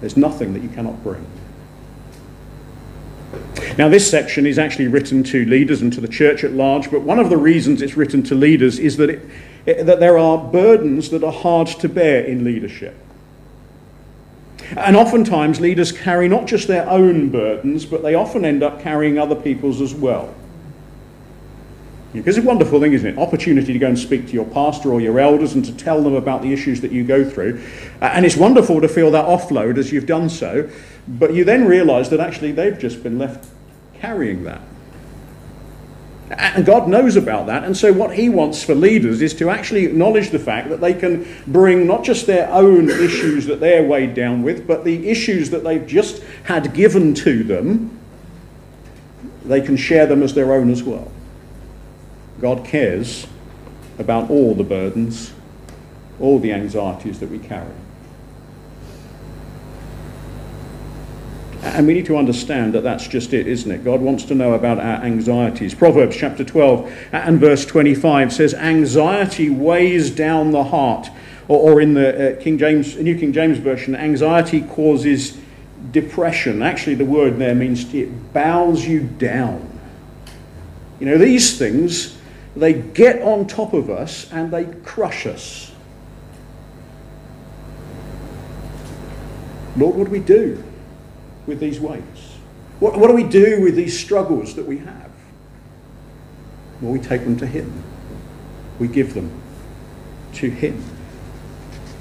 There's 0.00 0.16
nothing 0.16 0.52
that 0.54 0.62
you 0.62 0.68
cannot 0.68 1.02
bring. 1.02 1.26
Now, 3.76 3.88
this 3.88 4.10
section 4.10 4.46
is 4.46 4.58
actually 4.58 4.88
written 4.88 5.22
to 5.24 5.44
leaders 5.44 5.82
and 5.82 5.92
to 5.92 6.00
the 6.00 6.08
church 6.08 6.42
at 6.44 6.52
large, 6.52 6.90
but 6.90 7.02
one 7.02 7.18
of 7.18 7.30
the 7.30 7.36
reasons 7.36 7.82
it's 7.82 7.96
written 7.96 8.22
to 8.24 8.34
leaders 8.34 8.78
is 8.78 8.96
that, 8.96 9.10
it, 9.10 9.30
it, 9.66 9.86
that 9.86 10.00
there 10.00 10.18
are 10.18 10.38
burdens 10.38 11.10
that 11.10 11.22
are 11.22 11.32
hard 11.32 11.68
to 11.68 11.88
bear 11.88 12.24
in 12.24 12.44
leadership. 12.44 12.96
And 14.76 14.96
oftentimes, 14.96 15.60
leaders 15.60 15.92
carry 15.92 16.28
not 16.28 16.46
just 16.46 16.68
their 16.68 16.88
own 16.88 17.30
burdens, 17.30 17.86
but 17.86 18.02
they 18.02 18.14
often 18.14 18.44
end 18.44 18.62
up 18.62 18.80
carrying 18.80 19.18
other 19.18 19.34
people's 19.34 19.80
as 19.80 19.94
well. 19.94 20.34
Because 22.12 22.38
it's 22.38 22.44
a 22.44 22.46
wonderful 22.46 22.80
thing, 22.80 22.94
isn't 22.94 23.06
it? 23.06 23.18
Opportunity 23.18 23.72
to 23.72 23.78
go 23.78 23.86
and 23.86 23.98
speak 23.98 24.26
to 24.28 24.32
your 24.32 24.46
pastor 24.46 24.92
or 24.92 25.00
your 25.00 25.18
elders 25.20 25.52
and 25.54 25.64
to 25.64 25.72
tell 25.72 26.02
them 26.02 26.14
about 26.14 26.40
the 26.40 26.52
issues 26.52 26.80
that 26.80 26.90
you 26.90 27.04
go 27.04 27.28
through. 27.28 27.62
Uh, 28.00 28.06
and 28.06 28.24
it's 28.24 28.36
wonderful 28.36 28.80
to 28.80 28.88
feel 28.88 29.10
that 29.10 29.26
offload 29.26 29.76
as 29.76 29.92
you've 29.92 30.06
done 30.06 30.30
so. 30.30 30.70
But 31.06 31.34
you 31.34 31.44
then 31.44 31.66
realise 31.66 32.08
that 32.08 32.20
actually 32.20 32.52
they've 32.52 32.78
just 32.78 33.02
been 33.02 33.18
left 33.18 33.46
carrying 34.00 34.44
that. 34.44 34.62
And 36.30 36.66
God 36.66 36.88
knows 36.88 37.16
about 37.16 37.46
that. 37.46 37.64
And 37.64 37.76
so, 37.76 37.92
what 37.92 38.14
He 38.14 38.28
wants 38.28 38.62
for 38.62 38.74
leaders 38.74 39.22
is 39.22 39.32
to 39.34 39.48
actually 39.48 39.86
acknowledge 39.86 40.30
the 40.30 40.38
fact 40.38 40.68
that 40.68 40.80
they 40.80 40.92
can 40.92 41.26
bring 41.46 41.86
not 41.86 42.04
just 42.04 42.26
their 42.26 42.50
own 42.50 42.90
issues 42.90 43.46
that 43.46 43.60
they're 43.60 43.86
weighed 43.86 44.14
down 44.14 44.42
with, 44.42 44.66
but 44.66 44.84
the 44.84 45.08
issues 45.08 45.50
that 45.50 45.64
they've 45.64 45.86
just 45.86 46.22
had 46.44 46.74
given 46.74 47.14
to 47.14 47.42
them, 47.44 47.98
they 49.44 49.60
can 49.60 49.76
share 49.76 50.06
them 50.06 50.22
as 50.22 50.34
their 50.34 50.52
own 50.52 50.70
as 50.70 50.82
well. 50.82 51.10
God 52.40 52.64
cares 52.64 53.26
about 53.98 54.30
all 54.30 54.54
the 54.54 54.64
burdens, 54.64 55.32
all 56.20 56.38
the 56.38 56.52
anxieties 56.52 57.20
that 57.20 57.30
we 57.30 57.38
carry. 57.38 57.72
And 61.62 61.86
we 61.88 61.94
need 61.94 62.06
to 62.06 62.16
understand 62.16 62.72
that 62.74 62.82
that's 62.82 63.08
just 63.08 63.32
it, 63.32 63.48
isn't 63.48 63.70
it? 63.70 63.84
God 63.84 64.00
wants 64.00 64.24
to 64.26 64.34
know 64.34 64.52
about 64.52 64.78
our 64.78 65.02
anxieties. 65.02 65.74
Proverbs 65.74 66.16
chapter 66.16 66.44
12 66.44 66.92
and 67.12 67.40
verse 67.40 67.66
25 67.66 68.32
says, 68.32 68.54
Anxiety 68.54 69.50
weighs 69.50 70.10
down 70.10 70.52
the 70.52 70.64
heart. 70.64 71.08
Or, 71.48 71.72
or 71.72 71.80
in 71.80 71.94
the 71.94 72.38
uh, 72.38 72.42
King 72.42 72.58
James, 72.58 72.96
New 72.96 73.18
King 73.18 73.32
James 73.32 73.58
Version, 73.58 73.96
anxiety 73.96 74.62
causes 74.62 75.38
depression. 75.90 76.62
Actually, 76.62 76.94
the 76.94 77.04
word 77.04 77.38
there 77.38 77.54
means 77.54 77.92
it 77.92 78.32
bows 78.32 78.86
you 78.86 79.00
down. 79.00 79.80
You 81.00 81.06
know, 81.06 81.18
these 81.18 81.58
things 81.58 82.16
they 82.54 82.72
get 82.72 83.22
on 83.22 83.46
top 83.46 83.72
of 83.72 83.90
us 83.90 84.30
and 84.32 84.52
they 84.52 84.64
crush 84.84 85.26
us. 85.26 85.72
Lord, 89.76 89.96
what 89.96 90.04
do 90.04 90.10
we 90.10 90.20
do 90.20 90.67
with 91.48 91.58
these 91.58 91.80
weights? 91.80 92.36
What, 92.78 92.96
what 92.96 93.08
do 93.08 93.14
we 93.14 93.24
do 93.24 93.60
with 93.60 93.74
these 93.74 93.98
struggles 93.98 94.54
that 94.54 94.66
we 94.66 94.78
have? 94.78 95.10
Well, 96.80 96.92
we 96.92 97.00
take 97.00 97.24
them 97.24 97.36
to 97.38 97.46
Him. 97.46 97.82
We 98.78 98.86
give 98.86 99.14
them 99.14 99.32
to 100.34 100.48
Him. 100.48 100.84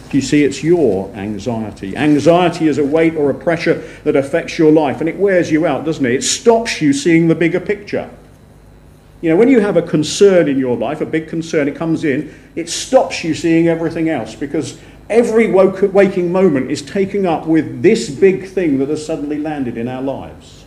Do 0.10 0.18
you 0.18 0.22
see, 0.22 0.44
it's 0.44 0.64
your 0.64 1.12
anxiety. 1.16 1.98
Anxiety 1.98 2.68
is 2.68 2.78
a 2.78 2.86
weight 2.86 3.16
or 3.16 3.30
a 3.30 3.34
pressure 3.34 3.76
that 4.04 4.16
affects 4.16 4.58
your 4.58 4.72
life 4.72 5.00
and 5.00 5.10
it 5.10 5.18
wears 5.18 5.52
you 5.52 5.66
out, 5.66 5.84
doesn't 5.84 6.06
it? 6.06 6.14
It 6.14 6.24
stops 6.24 6.82
you 6.82 6.94
seeing 6.94 7.28
the 7.28 7.36
bigger 7.36 7.60
picture. 7.60 8.10
You 9.22 9.32
know, 9.32 9.36
when 9.36 9.50
you 9.50 9.60
have 9.62 9.76
a 9.76 9.82
concern 9.82 10.48
in 10.48 10.60
your 10.60 10.78
life, 10.78 11.02
a 11.02 11.06
big 11.06 11.28
concern, 11.28 11.68
it 11.68 11.76
comes 11.76 12.04
in, 12.04 12.34
it 12.56 12.70
stops 12.70 13.24
you 13.24 13.34
seeing 13.34 13.68
everything 13.68 14.10
else 14.10 14.36
because 14.36 14.80
every 15.10 15.52
waking 15.52 16.32
moment 16.32 16.72
is 16.72 16.82
taking 16.82 17.26
up 17.26 17.46
with 17.46 17.82
this 17.82 18.10
big 18.10 18.48
thing 18.48 18.80
that 18.80 18.90
has 18.90 19.06
suddenly 19.06 19.38
landed 19.38 19.78
in 19.78 19.88
our 19.88 20.02
lives. 20.02 20.66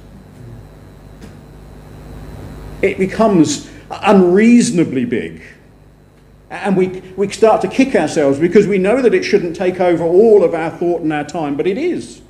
It 2.83 2.99
becomes 2.99 3.71
unreasonably 3.91 5.05
big. 5.05 5.43
And 6.49 6.77
we, 6.77 6.89
we 7.17 7.29
start 7.31 7.61
to 7.63 7.69
kick 7.69 7.95
ourselves 7.95 8.39
because 8.39 8.67
we 8.67 8.79
know 8.79 9.01
that 9.03 9.15
it 9.15 9.23
shouldn't 9.23 9.55
take 9.55 9.81
over 9.81 10.03
all 10.03 10.43
of 10.43 10.55
our 10.55 10.71
thought 10.71 11.03
and 11.03 11.13
our 11.13 11.25
time, 11.25 11.57
but 11.57 11.67
it 11.67 11.79
is. 11.79 12.23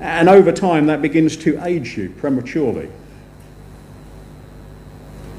And 0.00 0.28
over 0.28 0.52
time, 0.52 0.86
that 0.86 1.02
begins 1.02 1.36
to 1.38 1.62
age 1.64 1.96
you 1.96 2.10
prematurely. 2.10 2.88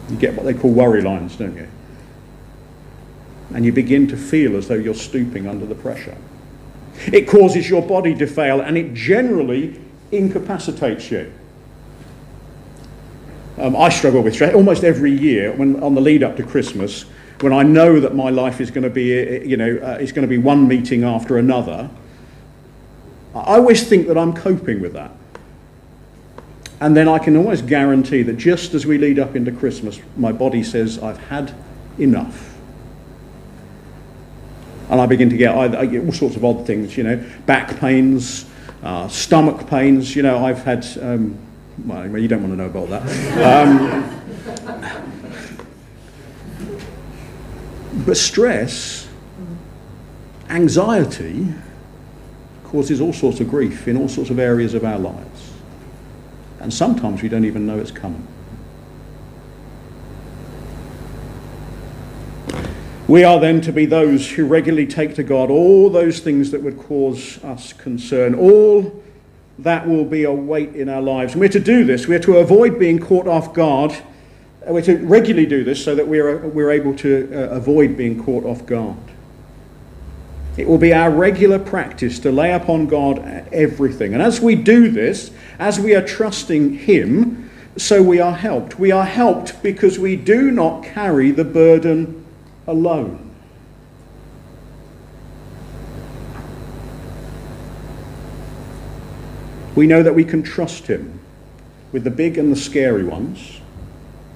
You 0.09 0.17
get 0.17 0.35
what 0.35 0.45
they 0.45 0.53
call 0.53 0.71
worry 0.71 1.01
lines, 1.01 1.35
don't 1.37 1.55
you? 1.55 1.67
And 3.53 3.65
you 3.65 3.71
begin 3.71 4.07
to 4.07 4.17
feel 4.17 4.55
as 4.55 4.67
though 4.67 4.75
you're 4.75 4.93
stooping 4.93 5.47
under 5.47 5.65
the 5.65 5.75
pressure. 5.75 6.17
It 7.07 7.27
causes 7.27 7.69
your 7.69 7.81
body 7.81 8.15
to 8.15 8.27
fail 8.27 8.61
and 8.61 8.77
it 8.77 8.93
generally 8.93 9.79
incapacitates 10.11 11.09
you. 11.11 11.31
Um, 13.57 13.75
I 13.75 13.89
struggle 13.89 14.21
with 14.21 14.33
stress 14.33 14.53
almost 14.53 14.83
every 14.83 15.11
year 15.11 15.51
when, 15.51 15.81
on 15.83 15.93
the 15.93 16.01
lead 16.01 16.23
up 16.23 16.37
to 16.37 16.43
Christmas, 16.43 17.03
when 17.41 17.53
I 17.53 17.63
know 17.63 17.99
that 17.99 18.15
my 18.15 18.29
life 18.29 18.61
is 18.61 18.71
going 18.71 18.83
to 18.83 18.89
be, 18.89 19.19
uh, 19.19 19.43
you 19.43 19.57
know, 19.57 19.77
uh, 19.77 19.97
is 19.99 20.11
going 20.11 20.23
to 20.23 20.29
be 20.29 20.37
one 20.37 20.67
meeting 20.67 21.03
after 21.03 21.37
another. 21.37 21.89
I 23.35 23.57
always 23.57 23.87
think 23.87 24.07
that 24.07 24.17
I'm 24.17 24.33
coping 24.33 24.81
with 24.81 24.93
that. 24.93 25.11
And 26.79 26.97
then 26.97 27.07
I 27.07 27.19
can 27.19 27.37
almost 27.37 27.67
guarantee 27.67 28.23
that 28.23 28.37
just 28.37 28.73
as 28.73 28.85
we 28.85 28.97
lead 28.97 29.19
up 29.19 29.35
into 29.35 29.51
Christmas, 29.51 29.99
my 30.17 30.31
body 30.31 30.63
says, 30.63 30.97
I've 30.97 31.19
had 31.19 31.53
enough. 31.99 32.50
And 34.91 34.99
I 34.99 35.05
begin 35.05 35.29
to 35.29 35.37
get, 35.37 35.55
I, 35.55 35.85
get 35.85 36.03
all 36.03 36.11
sorts 36.11 36.35
of 36.35 36.43
odd 36.43 36.67
things, 36.67 36.97
you 36.97 37.03
know, 37.03 37.23
back 37.45 37.79
pains, 37.79 38.45
uh, 38.83 39.07
stomach 39.07 39.65
pains. 39.67 40.13
You 40.17 40.21
know, 40.21 40.43
I've 40.43 40.63
had, 40.63 40.85
um, 41.01 41.39
well, 41.85 42.17
you 42.17 42.27
don't 42.27 42.41
want 42.41 42.51
to 42.51 42.57
know 42.57 42.65
about 42.65 42.89
that. 42.89 43.01
Um, 43.41 44.19
but 48.05 48.17
stress, 48.17 49.07
anxiety, 50.49 51.47
causes 52.65 52.99
all 52.99 53.13
sorts 53.13 53.39
of 53.39 53.49
grief 53.49 53.87
in 53.87 53.95
all 53.95 54.09
sorts 54.09 54.29
of 54.29 54.39
areas 54.39 54.73
of 54.73 54.83
our 54.83 54.99
lives. 54.99 55.51
And 56.59 56.73
sometimes 56.73 57.21
we 57.21 57.29
don't 57.29 57.45
even 57.45 57.65
know 57.65 57.79
it's 57.79 57.91
coming. 57.91 58.27
We 63.11 63.25
are 63.25 63.41
then 63.41 63.59
to 63.63 63.73
be 63.73 63.85
those 63.85 64.31
who 64.31 64.45
regularly 64.45 64.87
take 64.87 65.15
to 65.15 65.23
God 65.23 65.49
all 65.49 65.89
those 65.89 66.21
things 66.21 66.51
that 66.51 66.63
would 66.63 66.79
cause 66.79 67.43
us 67.43 67.73
concern, 67.73 68.33
all 68.33 69.03
that 69.59 69.85
will 69.85 70.05
be 70.05 70.23
a 70.23 70.31
weight 70.31 70.77
in 70.77 70.87
our 70.87 71.01
lives. 71.01 71.33
And 71.33 71.41
we're 71.41 71.49
to 71.49 71.59
do 71.59 71.83
this, 71.83 72.07
we're 72.07 72.19
to 72.19 72.37
avoid 72.37 72.79
being 72.79 72.99
caught 72.99 73.27
off 73.27 73.53
guard. 73.53 73.93
We're 74.65 74.81
to 74.83 74.95
regularly 74.99 75.45
do 75.45 75.65
this 75.65 75.83
so 75.83 75.93
that 75.93 76.07
we're, 76.07 76.47
we're 76.47 76.71
able 76.71 76.95
to 76.99 77.29
uh, 77.33 77.53
avoid 77.53 77.97
being 77.97 78.23
caught 78.23 78.45
off 78.45 78.65
guard. 78.65 78.95
It 80.55 80.65
will 80.65 80.77
be 80.77 80.93
our 80.93 81.11
regular 81.11 81.59
practice 81.59 82.17
to 82.19 82.31
lay 82.31 82.53
upon 82.53 82.87
God 82.87 83.19
everything. 83.51 84.13
And 84.13 84.23
as 84.23 84.39
we 84.39 84.55
do 84.55 84.89
this, 84.89 85.31
as 85.59 85.81
we 85.81 85.95
are 85.95 86.05
trusting 86.07 86.75
Him, 86.75 87.49
so 87.75 88.01
we 88.01 88.21
are 88.21 88.37
helped. 88.37 88.79
We 88.79 88.93
are 88.93 89.03
helped 89.03 89.61
because 89.61 89.99
we 89.99 90.15
do 90.15 90.49
not 90.49 90.85
carry 90.85 91.31
the 91.31 91.43
burden 91.43 92.20
alone. 92.71 93.29
We 99.75 99.87
know 99.87 100.03
that 100.03 100.15
we 100.15 100.25
can 100.25 100.41
trust 100.43 100.87
Him 100.87 101.19
with 101.91 102.03
the 102.03 102.11
big 102.11 102.37
and 102.37 102.51
the 102.51 102.55
scary 102.55 103.03
ones 103.03 103.61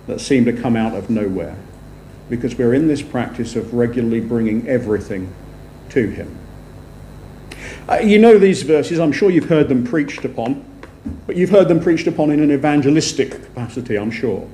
that 0.07 0.21
seem 0.21 0.45
to 0.45 0.53
come 0.53 0.75
out 0.75 0.93
of 0.93 1.09
nowhere 1.09 1.55
because 2.29 2.57
we're 2.57 2.73
in 2.73 2.87
this 2.87 3.01
practice 3.01 3.55
of 3.55 3.73
regularly 3.73 4.19
bringing 4.19 4.67
everything 4.67 5.33
to 5.89 6.07
him. 6.07 6.37
Uh, 7.87 7.95
you 7.97 8.17
know 8.17 8.39
these 8.39 8.63
verses, 8.63 8.99
I'm 8.99 9.11
sure 9.11 9.29
you've 9.29 9.49
heard 9.49 9.69
them 9.69 9.83
preached 9.83 10.25
upon, 10.25 10.65
but 11.27 11.35
you've 11.35 11.51
heard 11.51 11.67
them 11.67 11.79
preached 11.79 12.07
upon 12.07 12.31
in 12.31 12.39
an 12.39 12.51
evangelistic 12.51 13.31
capacity, 13.31 13.95
I'm 13.95 14.11
sure. 14.11 14.47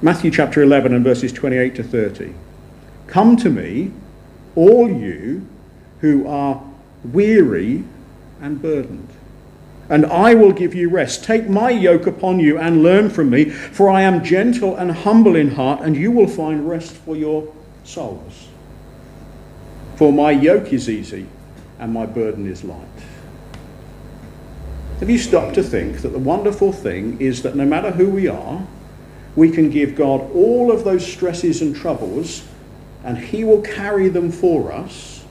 Matthew 0.00 0.30
chapter 0.30 0.62
11 0.62 0.94
and 0.94 1.04
verses 1.04 1.32
28 1.32 1.74
to 1.76 1.82
30. 1.82 2.34
Come 3.14 3.36
to 3.36 3.48
me, 3.48 3.92
all 4.56 4.90
you 4.90 5.46
who 6.00 6.26
are 6.26 6.60
weary 7.04 7.84
and 8.40 8.60
burdened, 8.60 9.08
and 9.88 10.04
I 10.04 10.34
will 10.34 10.50
give 10.50 10.74
you 10.74 10.88
rest. 10.90 11.22
Take 11.22 11.48
my 11.48 11.70
yoke 11.70 12.08
upon 12.08 12.40
you 12.40 12.58
and 12.58 12.82
learn 12.82 13.08
from 13.08 13.30
me, 13.30 13.50
for 13.50 13.88
I 13.88 14.02
am 14.02 14.24
gentle 14.24 14.74
and 14.74 14.90
humble 14.90 15.36
in 15.36 15.52
heart, 15.52 15.82
and 15.82 15.94
you 15.94 16.10
will 16.10 16.26
find 16.26 16.68
rest 16.68 16.90
for 16.90 17.14
your 17.14 17.54
souls. 17.84 18.48
For 19.94 20.12
my 20.12 20.32
yoke 20.32 20.72
is 20.72 20.90
easy 20.90 21.28
and 21.78 21.92
my 21.92 22.06
burden 22.06 22.48
is 22.50 22.64
light. 22.64 22.80
Have 24.98 25.08
you 25.08 25.18
stopped 25.18 25.54
to 25.54 25.62
think 25.62 25.98
that 25.98 26.08
the 26.08 26.18
wonderful 26.18 26.72
thing 26.72 27.20
is 27.20 27.42
that 27.42 27.54
no 27.54 27.64
matter 27.64 27.92
who 27.92 28.10
we 28.10 28.26
are, 28.26 28.66
we 29.36 29.52
can 29.52 29.70
give 29.70 29.94
God 29.94 30.20
all 30.32 30.72
of 30.72 30.82
those 30.82 31.06
stresses 31.06 31.62
and 31.62 31.76
troubles 31.76 32.42
and 33.04 33.18
He 33.18 33.44
will 33.44 33.62
carry 33.62 34.08
them 34.08 34.32
for 34.32 34.72
us? 34.72 35.24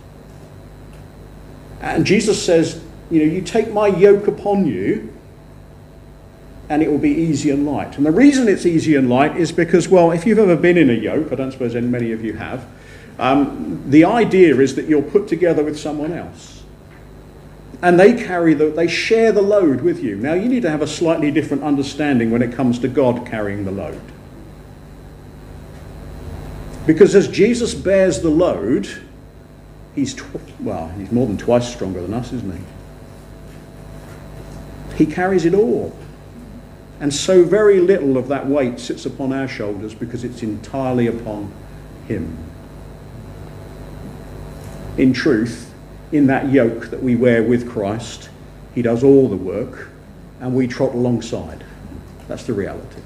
And 1.81 2.05
Jesus 2.05 2.43
says, 2.43 2.81
you 3.11 3.25
know, 3.25 3.31
you 3.31 3.41
take 3.41 3.71
my 3.71 3.87
yoke 3.87 4.27
upon 4.27 4.65
you 4.65 5.13
and 6.69 6.81
it 6.81 6.89
will 6.89 6.97
be 6.97 7.11
easy 7.11 7.49
and 7.49 7.65
light. 7.65 7.97
And 7.97 8.05
the 8.05 8.11
reason 8.11 8.47
it's 8.47 8.65
easy 8.65 8.95
and 8.95 9.09
light 9.09 9.35
is 9.35 9.51
because, 9.51 9.89
well, 9.89 10.11
if 10.11 10.25
you've 10.25 10.39
ever 10.39 10.55
been 10.55 10.77
in 10.77 10.89
a 10.89 10.93
yoke, 10.93 11.31
I 11.31 11.35
don't 11.35 11.51
suppose 11.51 11.75
many 11.75 12.11
of 12.13 12.23
you 12.23 12.33
have, 12.33 12.65
um, 13.19 13.83
the 13.89 14.05
idea 14.05 14.59
is 14.59 14.75
that 14.75 14.87
you're 14.87 15.01
put 15.01 15.27
together 15.27 15.63
with 15.63 15.77
someone 15.77 16.13
else. 16.13 16.63
And 17.81 17.99
they 17.99 18.13
carry 18.13 18.53
the, 18.53 18.69
they 18.69 18.87
share 18.87 19.33
the 19.33 19.41
load 19.41 19.81
with 19.81 20.01
you. 20.01 20.15
Now 20.15 20.33
you 20.33 20.47
need 20.47 20.61
to 20.61 20.69
have 20.69 20.81
a 20.81 20.87
slightly 20.87 21.31
different 21.31 21.63
understanding 21.63 22.31
when 22.31 22.41
it 22.41 22.53
comes 22.53 22.79
to 22.79 22.87
God 22.87 23.27
carrying 23.27 23.65
the 23.65 23.71
load. 23.71 24.01
Because 26.85 27.15
as 27.15 27.27
Jesus 27.27 27.73
bears 27.73 28.21
the 28.21 28.29
load, 28.29 28.87
he's, 29.95 30.13
tw- 30.13 30.59
well, 30.59 30.89
he's 30.89 31.11
more 31.11 31.27
than 31.27 31.37
twice 31.37 31.71
stronger 31.73 32.01
than 32.01 32.13
us, 32.13 32.33
isn't 32.33 32.53
he? 32.53 32.63
He 34.97 35.05
carries 35.05 35.45
it 35.45 35.53
all. 35.53 35.97
And 36.99 37.13
so 37.13 37.43
very 37.43 37.79
little 37.79 38.17
of 38.17 38.27
that 38.27 38.47
weight 38.47 38.79
sits 38.79 39.05
upon 39.05 39.33
our 39.33 39.47
shoulders 39.47 39.93
because 39.93 40.23
it's 40.23 40.43
entirely 40.43 41.07
upon 41.07 41.51
him 42.07 42.37
in 44.97 45.13
truth, 45.13 45.73
in 46.11 46.27
that 46.27 46.51
yoke 46.51 46.89
that 46.91 47.01
we 47.01 47.15
wear 47.15 47.43
with 47.43 47.67
Christ, 47.67 48.29
he 48.75 48.81
does 48.81 49.03
all 49.03 49.27
the 49.27 49.35
work 49.35 49.89
and 50.39 50.55
we 50.55 50.67
trot 50.67 50.93
alongside. 50.93 51.63
That's 52.27 52.43
the 52.43 52.53
reality. 52.53 53.01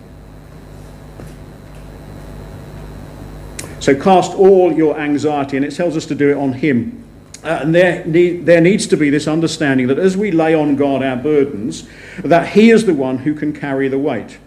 So 3.87 3.95
cast 3.95 4.33
all 4.33 4.73
your 4.73 4.99
anxiety, 4.99 5.55
and 5.55 5.65
it 5.65 5.73
tells 5.73 5.95
us 5.95 6.05
to 6.07 6.13
do 6.13 6.29
it 6.29 6.35
on 6.35 6.51
him. 6.51 7.05
Uh, 7.41 7.59
and 7.61 7.73
there, 7.73 8.03
need, 8.03 8.45
there 8.45 8.59
needs 8.59 8.85
to 8.87 8.97
be 8.97 9.09
this 9.09 9.29
understanding 9.29 9.87
that 9.87 9.97
as 9.97 10.17
we 10.17 10.29
lay 10.29 10.53
on 10.53 10.75
God 10.75 11.01
our 11.01 11.15
burdens, 11.15 11.87
that 12.17 12.49
he 12.49 12.69
is 12.69 12.83
the 12.83 12.93
one 12.93 13.19
who 13.19 13.33
can 13.33 13.53
carry 13.53 13.87
the 13.87 13.97
weight. 13.97 14.39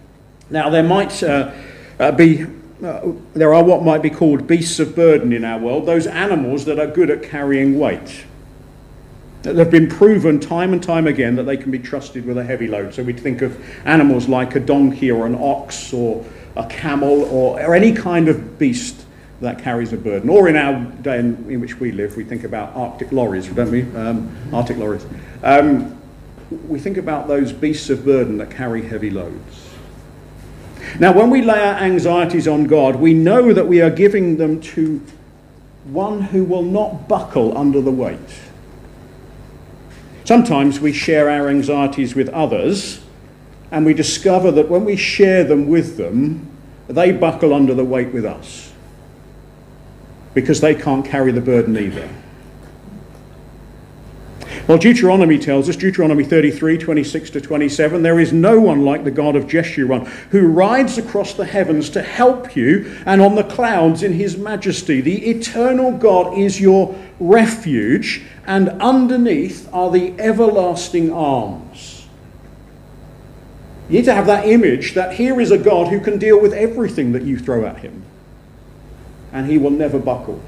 Now, 0.51 0.69
there 0.69 0.83
might 0.83 1.23
uh, 1.23 1.51
uh, 1.99 2.11
be 2.11 2.43
uh, 2.83 3.13
there 3.33 3.51
are 3.51 3.63
what 3.63 3.81
might 3.81 4.03
be 4.03 4.11
called 4.11 4.45
beasts 4.45 4.79
of 4.79 4.95
burden 4.95 5.33
in 5.33 5.43
our 5.43 5.57
world, 5.57 5.87
those 5.87 6.05
animals 6.05 6.65
that 6.65 6.77
are 6.77 6.85
good 6.85 7.09
at 7.09 7.23
carrying 7.23 7.79
weight. 7.79 8.25
That 9.41 9.55
have 9.55 9.71
been 9.71 9.89
proven 9.89 10.39
time 10.39 10.71
and 10.71 10.83
time 10.83 11.07
again 11.07 11.35
that 11.37 11.45
they 11.45 11.57
can 11.57 11.71
be 11.71 11.79
trusted 11.79 12.27
with 12.27 12.37
a 12.37 12.43
heavy 12.43 12.67
load. 12.67 12.93
So 12.93 13.01
we 13.01 13.13
think 13.13 13.41
of 13.41 13.59
animals 13.87 14.29
like 14.29 14.55
a 14.55 14.59
donkey 14.59 15.09
or 15.09 15.25
an 15.25 15.33
ox 15.33 15.91
or 15.93 16.23
a 16.55 16.67
camel 16.67 17.23
or, 17.23 17.59
or 17.59 17.73
any 17.73 17.91
kind 17.91 18.27
of 18.27 18.59
beast 18.59 19.07
that 19.41 19.59
carries 19.59 19.91
a 19.91 19.97
burden. 19.97 20.29
Or 20.29 20.47
in 20.47 20.55
our 20.55 20.85
day 21.01 21.19
in, 21.19 21.49
in 21.49 21.59
which 21.59 21.79
we 21.79 21.91
live, 21.91 22.15
we 22.15 22.23
think 22.23 22.43
about 22.43 22.75
artic 22.75 23.11
lorries, 23.11 23.47
don't 23.47 23.71
we? 23.71 23.81
Um, 23.95 24.33
artic 24.53 24.77
lorries. 24.77 25.05
Um, 25.43 25.99
we 26.67 26.79
think 26.79 26.97
about 26.97 27.27
those 27.27 27.51
beasts 27.51 27.89
of 27.89 28.05
burden 28.05 28.37
that 28.37 28.51
carry 28.51 28.87
heavy 28.87 29.09
loads. 29.09 29.69
Now, 30.99 31.13
when 31.13 31.29
we 31.29 31.41
lay 31.41 31.59
our 31.59 31.75
anxieties 31.75 32.47
on 32.47 32.65
God, 32.65 32.95
we 32.95 33.13
know 33.13 33.53
that 33.53 33.67
we 33.67 33.81
are 33.81 33.89
giving 33.89 34.37
them 34.37 34.61
to 34.61 35.01
one 35.85 36.21
who 36.21 36.43
will 36.43 36.63
not 36.63 37.07
buckle 37.07 37.57
under 37.57 37.81
the 37.81 37.91
weight. 37.91 38.19
Sometimes 40.25 40.79
we 40.79 40.93
share 40.93 41.29
our 41.29 41.49
anxieties 41.49 42.13
with 42.13 42.29
others 42.29 43.01
and 43.71 43.85
we 43.85 43.93
discover 43.93 44.51
that 44.51 44.69
when 44.69 44.85
we 44.85 44.95
share 44.95 45.43
them 45.43 45.67
with 45.67 45.97
them, 45.97 46.47
they 46.87 47.11
buckle 47.11 47.53
under 47.53 47.73
the 47.73 47.85
weight 47.85 48.13
with 48.13 48.25
us 48.25 48.70
because 50.33 50.61
they 50.61 50.75
can't 50.75 51.05
carry 51.05 51.31
the 51.31 51.41
burden 51.41 51.77
either. 51.77 52.09
Well, 54.67 54.77
Deuteronomy 54.77 55.39
tells 55.39 55.67
us, 55.67 55.75
Deuteronomy 55.75 56.23
33, 56.23 56.77
26 56.77 57.29
to 57.31 57.41
27, 57.41 58.03
there 58.03 58.19
is 58.19 58.31
no 58.31 58.59
one 58.59 58.85
like 58.85 59.03
the 59.03 59.11
God 59.11 59.35
of 59.35 59.45
Jeshurun 59.45 60.07
who 60.29 60.47
rides 60.47 60.97
across 60.97 61.33
the 61.33 61.45
heavens 61.45 61.89
to 61.91 62.01
help 62.01 62.55
you 62.55 62.95
and 63.05 63.21
on 63.21 63.35
the 63.35 63.43
clouds 63.43 64.03
in 64.03 64.13
his 64.13 64.37
majesty. 64.37 65.01
The 65.01 65.29
eternal 65.29 65.91
God 65.91 66.37
is 66.37 66.61
your 66.61 66.95
refuge, 67.19 68.23
and 68.45 68.69
underneath 68.81 69.67
are 69.73 69.91
the 69.91 70.17
everlasting 70.19 71.11
arms. 71.11 72.07
You 73.89 73.97
need 73.97 74.05
to 74.05 74.13
have 74.13 74.27
that 74.27 74.47
image 74.47 74.93
that 74.93 75.15
here 75.15 75.41
is 75.41 75.51
a 75.51 75.57
God 75.57 75.87
who 75.87 75.99
can 75.99 76.17
deal 76.17 76.39
with 76.39 76.53
everything 76.53 77.11
that 77.11 77.23
you 77.23 77.37
throw 77.37 77.65
at 77.65 77.79
him, 77.79 78.05
and 79.33 79.49
he 79.49 79.57
will 79.57 79.71
never 79.71 79.99
buckle. 79.99 80.41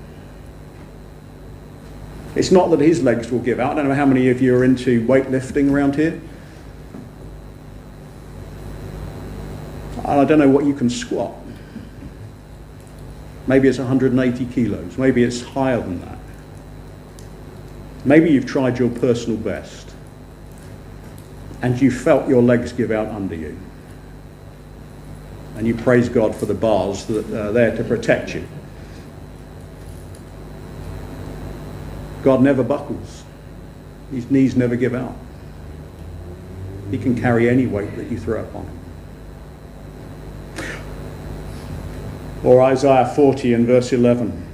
It's 2.36 2.52
not 2.52 2.72
that 2.72 2.80
his 2.80 3.04
legs 3.04 3.32
will 3.32 3.39
give 3.39 3.60
out. 3.60 3.74
I 3.74 3.76
don't 3.76 3.89
know 3.89 3.96
how 3.96 4.06
many 4.06 4.30
of 4.30 4.41
you 4.41 4.56
are 4.56 4.63
into 4.63 5.06
weightlifting 5.06 5.72
around 5.72 5.96
here. 5.96 6.19
I 10.06 10.26
don't 10.26 10.39
know 10.39 10.50
what 10.50 10.65
you 10.65 10.74
can 10.74 10.89
squat. 10.89 11.34
Maybe 13.48 13.67
it's 13.67 13.78
180 13.78 14.46
kilos. 14.48 14.98
Maybe 14.98 15.24
it's 15.24 15.41
higher 15.41 15.80
than 15.80 16.02
that. 16.02 16.17
Maybe 18.06 18.32
you've 18.32 18.46
tried 18.46 18.80
your 18.80 18.89
personal 18.89 19.38
best 19.38 19.93
and 21.62 21.80
you 21.82 21.91
felt 21.91 22.28
your 22.28 22.41
legs 22.41 22.74
give 22.74 22.91
out 22.91 23.08
under 23.08 23.36
you. 23.36 23.58
And 25.56 25.67
you 25.67 25.76
praise 25.76 26.10
God 26.10 26.36
for 26.36 26.46
the 26.46 26.54
bars 26.54 27.06
that 27.06 27.32
are 27.34 27.52
there 27.52 27.76
to 27.78 27.84
protect 27.84 28.34
you. 28.34 28.46
God 32.23 32.41
never 32.41 32.63
buckles. 32.63 33.23
His 34.12 34.31
knees 34.31 34.55
never 34.55 34.75
give 34.75 34.95
out. 34.95 35.15
He 36.89 36.97
can 36.97 37.19
carry 37.19 37.49
any 37.49 37.67
weight 37.67 37.95
that 37.97 38.09
you 38.09 38.17
throw 38.17 38.41
upon 38.41 38.65
him. 38.65 38.79
Or 42.43 42.62
Isaiah 42.62 43.12
40 43.15 43.53
and 43.53 43.67
verse 43.67 43.93
11. 43.93 44.47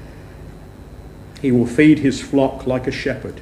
He 1.41 1.51
will 1.51 1.65
feed 1.65 1.99
his 1.99 2.21
flock 2.21 2.67
like 2.67 2.87
a 2.87 2.91
shepherd. 2.91 3.41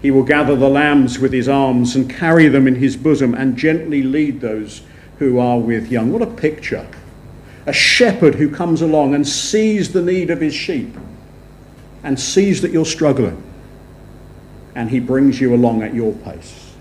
He 0.00 0.10
will 0.10 0.22
gather 0.22 0.56
the 0.56 0.68
lambs 0.68 1.18
with 1.18 1.32
his 1.32 1.48
arms 1.48 1.94
and 1.94 2.08
carry 2.08 2.48
them 2.48 2.66
in 2.66 2.76
his 2.76 2.96
bosom 2.96 3.34
and 3.34 3.56
gently 3.56 4.02
lead 4.02 4.40
those 4.40 4.82
who 5.18 5.38
are 5.38 5.58
with 5.58 5.90
young. 5.90 6.12
What 6.12 6.22
a 6.22 6.26
picture. 6.26 6.88
A 7.66 7.72
shepherd 7.72 8.36
who 8.36 8.50
comes 8.50 8.80
along 8.80 9.14
and 9.14 9.26
sees 9.26 9.92
the 9.92 10.02
need 10.02 10.30
of 10.30 10.40
his 10.40 10.54
sheep 10.54 10.96
and 12.02 12.18
sees 12.18 12.62
that 12.62 12.70
you're 12.70 12.86
struggling 12.86 13.42
and 14.74 14.90
he 14.90 15.00
brings 15.00 15.40
you 15.40 15.54
along 15.54 15.82
at 15.82 15.94
your 15.94 16.12
pace. 16.12 16.72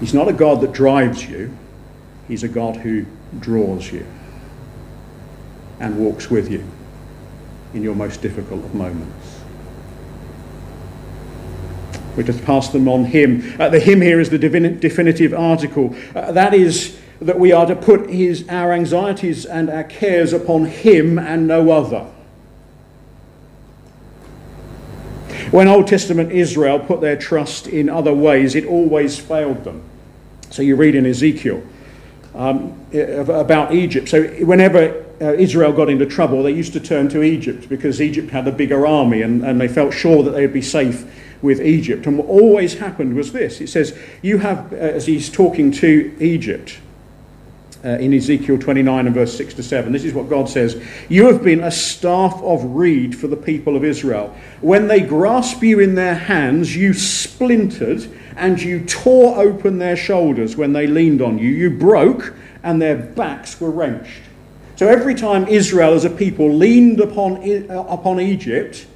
He's 0.00 0.14
not 0.14 0.28
a 0.28 0.32
God 0.32 0.60
that 0.62 0.72
drives 0.72 1.28
you, 1.28 1.56
he's 2.26 2.42
a 2.42 2.48
God 2.48 2.76
who 2.76 3.04
draws 3.38 3.92
you 3.92 4.06
and 5.78 5.98
walks 5.98 6.30
with 6.30 6.50
you 6.50 6.64
in 7.74 7.82
your 7.82 7.94
most 7.94 8.22
difficult 8.22 8.64
of 8.64 8.74
moments. 8.74 9.40
We 12.16 12.24
just 12.24 12.44
pass 12.44 12.68
them 12.68 12.88
on 12.88 13.04
him. 13.04 13.54
Uh, 13.58 13.68
the 13.68 13.78
him 13.78 14.00
here 14.00 14.20
is 14.20 14.30
the 14.30 14.38
definitive 14.38 15.32
article. 15.32 15.94
Uh, 16.14 16.32
that 16.32 16.54
is 16.54 16.98
that 17.20 17.38
we 17.38 17.52
are 17.52 17.66
to 17.66 17.76
put 17.76 18.08
his, 18.08 18.48
our 18.48 18.72
anxieties 18.72 19.44
and 19.44 19.70
our 19.70 19.84
cares 19.84 20.32
upon 20.32 20.64
him 20.64 21.18
and 21.18 21.46
no 21.46 21.70
other. 21.70 22.10
When 25.50 25.66
Old 25.66 25.88
Testament 25.88 26.30
Israel 26.30 26.78
put 26.78 27.00
their 27.00 27.16
trust 27.16 27.66
in 27.66 27.88
other 27.88 28.14
ways, 28.14 28.54
it 28.54 28.64
always 28.64 29.18
failed 29.18 29.64
them. 29.64 29.82
So 30.50 30.62
you 30.62 30.76
read 30.76 30.94
in 30.94 31.06
Ezekiel 31.06 31.62
um, 32.34 32.78
about 32.92 33.74
Egypt. 33.74 34.08
So 34.08 34.24
whenever 34.44 35.04
uh, 35.20 35.32
Israel 35.34 35.72
got 35.72 35.90
into 35.90 36.06
trouble, 36.06 36.44
they 36.44 36.52
used 36.52 36.72
to 36.74 36.80
turn 36.80 37.08
to 37.08 37.22
Egypt 37.22 37.68
because 37.68 38.00
Egypt 38.00 38.30
had 38.30 38.46
a 38.46 38.52
bigger 38.52 38.86
army 38.86 39.22
and, 39.22 39.44
and 39.44 39.60
they 39.60 39.68
felt 39.68 39.92
sure 39.92 40.22
that 40.22 40.30
they 40.30 40.42
would 40.42 40.52
be 40.52 40.62
safe 40.62 41.04
with 41.42 41.60
Egypt. 41.60 42.06
And 42.06 42.18
what 42.18 42.28
always 42.28 42.74
happened 42.74 43.16
was 43.16 43.32
this 43.32 43.60
it 43.60 43.68
says, 43.68 43.98
You 44.22 44.38
have, 44.38 44.72
uh, 44.72 44.76
as 44.76 45.06
he's 45.06 45.28
talking 45.28 45.72
to 45.72 46.16
Egypt, 46.20 46.78
uh, 47.84 47.88
in 47.88 48.12
Ezekiel 48.12 48.58
29 48.58 49.06
and 49.06 49.14
verse 49.14 49.36
6 49.36 49.54
to 49.54 49.62
7. 49.62 49.92
This 49.92 50.04
is 50.04 50.12
what 50.12 50.28
God 50.28 50.48
says 50.48 50.82
You 51.08 51.26
have 51.26 51.42
been 51.42 51.60
a 51.60 51.70
staff 51.70 52.40
of 52.42 52.64
reed 52.64 53.16
for 53.16 53.26
the 53.26 53.36
people 53.36 53.76
of 53.76 53.84
Israel. 53.84 54.34
When 54.60 54.88
they 54.88 55.00
grasp 55.00 55.62
you 55.62 55.80
in 55.80 55.94
their 55.94 56.14
hands, 56.14 56.74
you 56.76 56.92
splintered 56.92 58.06
and 58.36 58.60
you 58.60 58.84
tore 58.84 59.38
open 59.38 59.78
their 59.78 59.96
shoulders 59.96 60.56
when 60.56 60.72
they 60.72 60.86
leaned 60.86 61.22
on 61.22 61.38
you. 61.38 61.48
You 61.48 61.70
broke 61.70 62.34
and 62.62 62.80
their 62.80 62.96
backs 62.96 63.60
were 63.60 63.70
wrenched. 63.70 64.22
So 64.76 64.88
every 64.88 65.14
time 65.14 65.46
Israel 65.46 65.94
as 65.94 66.04
a 66.04 66.10
people 66.10 66.52
leaned 66.52 67.00
upon, 67.00 67.36
uh, 67.70 67.84
upon 67.88 68.20
Egypt, 68.20 68.86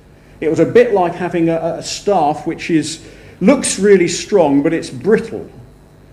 it 0.41 0.49
was 0.49 0.61
a 0.61 0.67
bit 0.67 0.93
like 0.93 1.15
having 1.15 1.49
a, 1.49 1.77
a 1.79 1.83
staff 1.83 2.47
which 2.47 2.71
is, 2.71 3.07
looks 3.41 3.79
really 3.79 4.09
strong, 4.09 4.63
but 4.63 4.73
it's 4.73 4.91
brittle. 4.91 5.51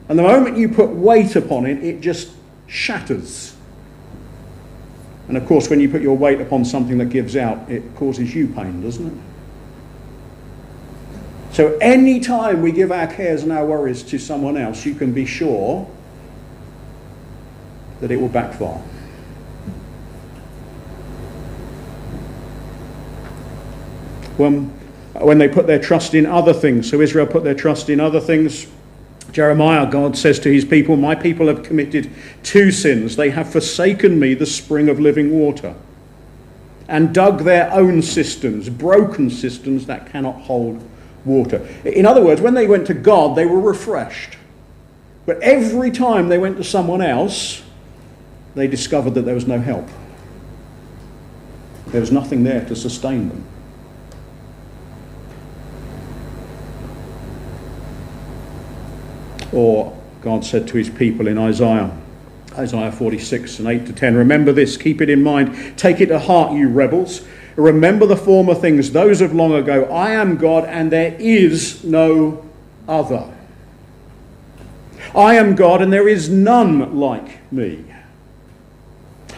And 0.10 0.20
the 0.20 0.24
moment 0.24 0.58
you 0.58 0.68
put 0.68 0.90
weight 0.90 1.38
upon 1.38 1.66
it, 1.66 1.82
it 1.84 2.02
just 2.02 2.32
shatters. 2.72 3.54
And 5.28 5.38
of 5.38 5.46
course, 5.46 5.70
when 5.70 5.80
you 5.80 5.90
put 5.90 6.02
your 6.02 6.18
weight 6.18 6.42
upon 6.42 6.66
something 6.66 6.98
that 6.98 7.10
gives 7.10 7.36
out, 7.36 7.70
it 7.70 7.96
causes 7.96 8.34
you 8.34 8.48
pain, 8.48 8.82
doesn't 8.82 9.08
it? 9.08 9.24
So, 11.52 11.78
any 11.82 12.22
time 12.22 12.62
we 12.62 12.72
give 12.72 12.94
our 12.94 13.08
cares 13.08 13.44
and 13.44 13.52
our 13.52 13.66
worries 13.66 14.04
to 14.04 14.18
someone 14.18 14.56
else, 14.56 14.86
you 14.86 14.96
can 14.96 15.12
be 15.12 15.26
sure 15.26 15.90
that 18.00 18.10
it 18.10 18.20
will 18.20 18.30
backfire. 18.30 18.82
When, 24.38 24.68
when 25.14 25.38
they 25.38 25.50
put 25.50 25.68
their 25.68 25.80
trust 25.80 26.14
in 26.14 26.26
other 26.26 26.54
things, 26.54 26.90
so 26.90 27.02
Israel 27.02 27.28
put 27.28 27.44
their 27.44 27.54
trust 27.54 27.90
in 27.90 28.00
other 28.00 28.22
things, 28.22 28.66
Jeremiah, 29.32 29.89
God 29.89 30.17
says 30.17 30.39
to 30.39 30.52
his 30.52 30.65
people, 30.65 30.98
My 30.98 31.15
people 31.15 31.48
have 31.48 31.63
committed 31.63 32.12
two 32.44 32.72
sins. 32.72 33.15
They 33.15 33.30
have 33.30 33.52
forsaken 33.52 34.20
me, 34.20 34.34
the 34.34 34.46
spring 34.46 34.89
of 34.89 35.00
living 35.00 35.32
water, 35.32 35.76
and 36.88 37.13
dug 37.13 37.44
their 37.44 37.72
own 37.72 38.02
cisterns, 38.02 38.70
broken 38.70 39.30
cisterns 39.30 39.86
that 39.86 40.12
cannot 40.12 40.41
hold 40.41 40.86
water. 41.24 41.65
In 41.86 42.06
other 42.06 42.24
words, 42.24 42.41
when 42.41 42.54
they 42.54 42.67
went 42.67 42.88
to 42.88 42.94
God, 42.94 43.36
they 43.38 43.46
were 43.46 43.60
refreshed. 43.60 44.38
But 45.26 45.41
every 45.41 45.91
time 45.91 46.30
they 46.30 46.38
went 46.38 46.58
to 46.58 46.63
someone 46.63 47.02
else, 47.02 47.62
they 48.56 48.67
discovered 48.67 49.12
that 49.12 49.22
there 49.22 49.36
was 49.36 49.48
no 49.48 49.60
help. 49.60 49.88
There 51.88 52.02
was 52.02 52.12
nothing 52.12 52.44
there 52.44 52.65
to 52.65 52.76
sustain 52.76 53.30
them. 53.30 53.46
Or 59.52 59.98
God 60.22 60.46
said 60.46 60.68
to 60.70 60.78
his 60.78 60.90
people 60.90 61.28
in 61.28 61.38
Isaiah, 61.38 61.92
Isaiah 62.58 62.92
46 62.92 63.60
and 63.60 63.68
8 63.68 63.86
to 63.88 63.94
10, 63.94 64.16
Remember 64.16 64.52
this, 64.52 64.78
keep 64.78 65.02
it 65.02 65.10
in 65.10 65.24
mind, 65.24 65.78
take 65.78 66.02
it 66.02 66.08
to 66.08 66.20
heart, 66.20 66.54
you 66.54 66.70
rebels. 66.70 67.22
Remember 67.56 68.06
the 68.06 68.18
former 68.18 68.56
things, 68.56 68.92
those 68.92 69.22
of 69.22 69.34
long 69.34 69.54
ago. 69.54 69.86
I 69.86 70.12
am 70.12 70.38
God 70.38 70.66
and 70.66 70.92
there 70.92 71.16
is 71.20 71.84
no 71.84 72.46
other. 72.88 73.32
I 75.16 75.36
am 75.36 75.56
God 75.56 75.82
and 75.82 75.92
there 75.92 76.08
is 76.08 76.30
none 76.30 76.98
like 76.98 77.52
me. 77.52 77.86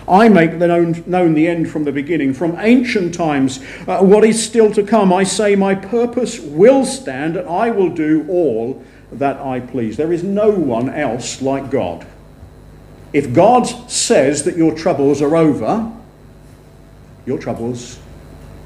I 0.07 0.27
make 0.27 0.59
the 0.59 0.67
known, 0.67 1.03
known, 1.07 1.33
the 1.33 1.47
end 1.47 1.69
from 1.69 1.85
the 1.85 1.91
beginning, 1.91 2.33
from 2.33 2.57
ancient 2.59 3.13
times, 3.13 3.63
uh, 3.87 4.01
what 4.01 4.25
is 4.25 4.43
still 4.43 4.71
to 4.73 4.83
come. 4.83 5.13
I 5.13 5.23
say, 5.23 5.55
My 5.55 5.75
purpose 5.75 6.39
will 6.39 6.83
stand, 6.85 7.37
and 7.37 7.47
I 7.47 7.69
will 7.69 7.89
do 7.89 8.25
all 8.27 8.83
that 9.19 9.39
I 9.39 9.59
please. 9.59 9.97
There 9.97 10.13
is 10.13 10.23
no 10.23 10.49
one 10.49 10.89
else 10.89 11.41
like 11.41 11.69
God. 11.69 12.05
If 13.11 13.33
God 13.33 13.63
says 13.89 14.43
that 14.43 14.57
your 14.57 14.75
troubles 14.75 15.21
are 15.21 15.35
over, 15.35 15.91
your 17.25 17.37
troubles 17.37 17.99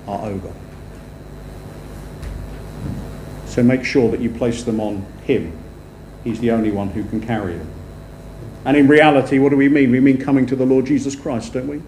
are 0.08 0.26
over. 0.26 0.54
So 3.46 3.64
make 3.64 3.84
sure 3.84 4.10
that 4.12 4.22
you 4.22 4.30
place 4.30 4.64
them 4.64 4.80
on 4.80 5.06
Him. 5.24 5.58
He's 6.24 6.40
the 6.40 6.52
only 6.52 6.72
one 6.72 6.90
who 6.90 7.04
can 7.04 7.20
carry 7.20 7.58
them. 7.58 7.70
And 8.66 8.78
in 8.78 8.88
reality, 8.88 9.40
what 9.40 9.50
do 9.50 9.58
we 9.58 9.70
mean? 9.70 9.92
We 9.92 10.00
mean 10.00 10.18
coming 10.18 10.46
to 10.48 10.56
the 10.56 10.66
Lord 10.66 10.86
Jesus 10.86 11.16
Christ, 11.16 11.54
don't 11.54 11.68
we? 11.68 11.82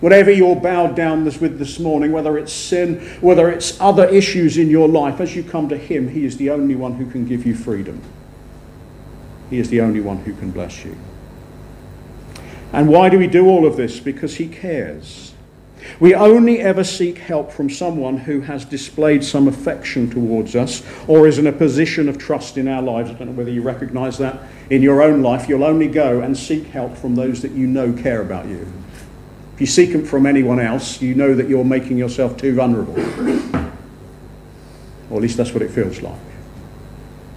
Whatever 0.00 0.30
you're 0.30 0.56
bowed 0.56 0.96
down 0.96 1.24
with 1.24 1.58
this 1.58 1.78
morning, 1.78 2.10
whether 2.10 2.38
it's 2.38 2.52
sin, 2.52 3.00
whether 3.20 3.50
it's 3.50 3.78
other 3.80 4.08
issues 4.08 4.56
in 4.56 4.70
your 4.70 4.88
life, 4.88 5.20
as 5.20 5.36
you 5.36 5.42
come 5.42 5.68
to 5.68 5.76
Him, 5.76 6.08
He 6.08 6.24
is 6.24 6.38
the 6.38 6.50
only 6.50 6.74
one 6.74 6.94
who 6.94 7.10
can 7.10 7.26
give 7.26 7.44
you 7.46 7.54
freedom. 7.54 8.00
He 9.50 9.58
is 9.58 9.68
the 9.68 9.82
only 9.82 10.00
one 10.00 10.18
who 10.18 10.32
can 10.34 10.50
bless 10.52 10.84
you. 10.84 10.96
And 12.72 12.88
why 12.88 13.08
do 13.10 13.18
we 13.18 13.26
do 13.26 13.48
all 13.48 13.66
of 13.66 13.76
this? 13.76 14.00
Because 14.00 14.36
He 14.36 14.48
cares. 14.48 15.34
We 15.98 16.14
only 16.14 16.60
ever 16.60 16.84
seek 16.84 17.18
help 17.18 17.52
from 17.52 17.68
someone 17.68 18.16
who 18.18 18.40
has 18.42 18.64
displayed 18.64 19.24
some 19.24 19.48
affection 19.48 20.08
towards 20.08 20.54
us 20.54 20.82
or 21.08 21.26
is 21.26 21.38
in 21.38 21.46
a 21.46 21.52
position 21.52 22.08
of 22.08 22.16
trust 22.16 22.56
in 22.56 22.68
our 22.68 22.82
lives. 22.82 23.10
I 23.10 23.14
don't 23.14 23.28
know 23.28 23.34
whether 23.34 23.50
you 23.50 23.62
recognize 23.62 24.16
that 24.18 24.40
in 24.70 24.82
your 24.82 25.02
own 25.02 25.22
life. 25.22 25.48
You'll 25.48 25.64
only 25.64 25.88
go 25.88 26.20
and 26.20 26.36
seek 26.36 26.66
help 26.66 26.96
from 26.96 27.16
those 27.16 27.42
that 27.42 27.52
you 27.52 27.66
know 27.66 27.92
care 27.92 28.22
about 28.22 28.46
you. 28.46 28.70
If 29.60 29.64
you 29.64 29.72
seek 29.72 29.92
them 29.92 30.06
from 30.06 30.24
anyone 30.24 30.58
else, 30.58 31.02
you 31.02 31.14
know 31.14 31.34
that 31.34 31.46
you're 31.46 31.66
making 31.66 31.98
yourself 31.98 32.38
too 32.38 32.54
vulnerable. 32.54 32.98
Or 35.10 35.16
at 35.16 35.20
least 35.20 35.36
that's 35.36 35.52
what 35.52 35.60
it 35.60 35.70
feels 35.70 36.00
like. 36.00 36.18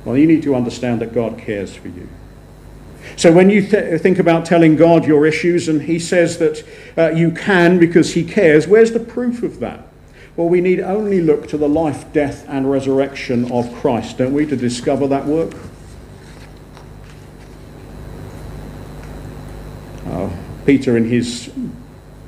Well, 0.06 0.16
you 0.16 0.26
need 0.26 0.42
to 0.44 0.56
understand 0.56 1.02
that 1.02 1.14
God 1.14 1.38
cares 1.38 1.76
for 1.76 1.90
you. 1.90 2.08
So 3.18 3.30
when 3.34 3.50
you 3.50 3.68
th- 3.68 4.00
think 4.00 4.20
about 4.20 4.46
telling 4.46 4.78
God 4.78 5.04
your 5.04 5.26
issues 5.26 5.68
and 5.68 5.82
He 5.82 6.00
says 6.00 6.38
that 6.38 6.66
uh, 6.98 7.10
you 7.10 7.30
can 7.30 7.78
because 7.78 8.14
He 8.14 8.24
cares, 8.24 8.70
where's 8.70 8.94
the 8.94 9.02
proof 9.02 9.44
of 9.44 9.60
that? 9.60 9.86
Well, 10.38 10.48
we 10.48 10.62
need 10.62 10.80
only 10.80 11.20
look 11.20 11.50
to 11.50 11.58
the 11.58 11.68
life, 11.68 12.14
death, 12.14 12.46
and 12.48 12.72
resurrection 12.72 13.52
of 13.52 13.76
Christ, 13.76 14.20
don't 14.20 14.34
we, 14.34 14.46
to 14.46 14.56
discover 14.56 15.08
that 15.08 15.26
work? 15.26 15.54
Uh, 20.06 20.30
Peter, 20.66 20.96
in 20.96 21.10
his 21.10 21.52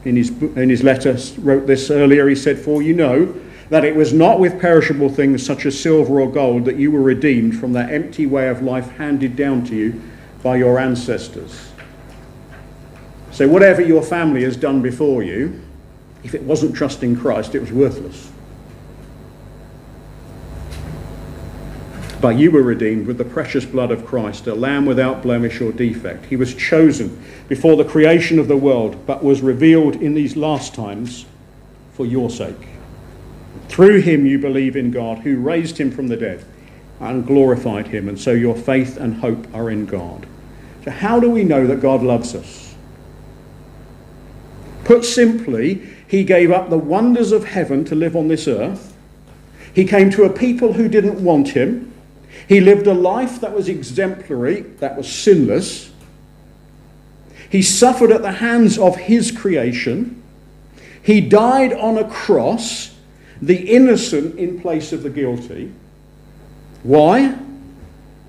in 0.05 0.15
his, 0.15 0.29
in 0.29 0.69
his 0.69 0.83
letter, 0.83 1.17
wrote 1.39 1.67
this 1.67 1.91
earlier. 1.91 2.27
He 2.27 2.35
said, 2.35 2.57
For 2.57 2.81
you 2.81 2.93
know 2.93 3.35
that 3.69 3.83
it 3.83 3.95
was 3.95 4.13
not 4.13 4.39
with 4.39 4.61
perishable 4.61 5.09
things 5.09 5.43
such 5.45 5.65
as 5.65 5.79
silver 5.79 6.21
or 6.21 6.31
gold 6.31 6.65
that 6.65 6.77
you 6.77 6.91
were 6.91 7.01
redeemed 7.01 7.59
from 7.59 7.73
that 7.73 7.91
empty 7.91 8.25
way 8.25 8.47
of 8.47 8.61
life 8.61 8.89
handed 8.91 9.35
down 9.35 9.65
to 9.65 9.75
you 9.75 10.01
by 10.43 10.55
your 10.55 10.79
ancestors. 10.79 11.71
So, 13.31 13.47
whatever 13.47 13.81
your 13.81 14.03
family 14.03 14.43
has 14.43 14.55
done 14.55 14.81
before 14.81 15.23
you, 15.23 15.61
if 16.23 16.35
it 16.35 16.43
wasn't 16.43 16.75
trusting 16.75 17.17
Christ, 17.17 17.55
it 17.55 17.59
was 17.59 17.71
worthless. 17.71 18.31
But 22.25 22.39
you 22.39 22.49
were 22.49 22.63
redeemed 22.63 23.05
with 23.05 23.19
the 23.19 23.23
precious 23.23 23.65
blood 23.65 23.91
of 23.91 24.03
Christ, 24.03 24.47
a 24.47 24.55
lamb 24.55 24.87
without 24.87 25.21
blemish 25.21 25.61
or 25.61 25.71
defect. 25.71 26.25
He 26.25 26.35
was 26.35 26.55
chosen 26.55 27.23
before 27.47 27.75
the 27.75 27.85
creation 27.85 28.39
of 28.39 28.47
the 28.47 28.57
world, 28.57 29.05
but 29.05 29.23
was 29.23 29.43
revealed 29.43 29.97
in 29.97 30.15
these 30.15 30.35
last 30.35 30.73
times 30.73 31.27
for 31.93 32.03
your 32.03 32.31
sake. 32.31 32.67
Through 33.69 34.01
him 34.01 34.25
you 34.25 34.39
believe 34.39 34.75
in 34.75 34.89
God, 34.89 35.19
who 35.19 35.37
raised 35.37 35.77
him 35.77 35.91
from 35.91 36.07
the 36.07 36.17
dead 36.17 36.43
and 36.99 37.27
glorified 37.27 37.89
him, 37.89 38.09
and 38.09 38.19
so 38.19 38.31
your 38.31 38.55
faith 38.55 38.97
and 38.97 39.17
hope 39.17 39.45
are 39.53 39.69
in 39.69 39.85
God. 39.85 40.25
So, 40.83 40.89
how 40.89 41.19
do 41.19 41.29
we 41.29 41.43
know 41.43 41.67
that 41.67 41.79
God 41.79 42.01
loves 42.01 42.33
us? 42.33 42.73
Put 44.83 45.05
simply, 45.05 45.87
he 46.07 46.23
gave 46.23 46.49
up 46.49 46.71
the 46.71 46.79
wonders 46.79 47.31
of 47.31 47.45
heaven 47.45 47.85
to 47.85 47.93
live 47.93 48.15
on 48.15 48.29
this 48.29 48.47
earth. 48.47 48.97
He 49.75 49.85
came 49.85 50.09
to 50.09 50.23
a 50.23 50.29
people 50.31 50.73
who 50.73 50.89
didn't 50.89 51.23
want 51.23 51.49
him. 51.49 51.91
He 52.47 52.59
lived 52.59 52.87
a 52.87 52.93
life 52.93 53.41
that 53.41 53.53
was 53.53 53.69
exemplary, 53.69 54.61
that 54.79 54.95
was 54.95 55.11
sinless. 55.11 55.91
He 57.49 57.61
suffered 57.61 58.11
at 58.11 58.21
the 58.21 58.33
hands 58.33 58.77
of 58.77 58.95
his 58.95 59.31
creation. 59.31 60.21
He 61.01 61.21
died 61.21 61.73
on 61.73 61.97
a 61.97 62.09
cross, 62.09 62.95
the 63.41 63.69
innocent 63.69 64.37
in 64.37 64.59
place 64.59 64.91
of 64.91 65.03
the 65.03 65.09
guilty. 65.09 65.71
Why? 66.83 67.37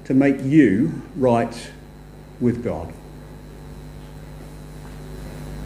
To 0.05 0.15
make 0.15 0.43
you 0.43 1.03
right 1.17 1.71
with 2.41 2.63
God. 2.63 2.93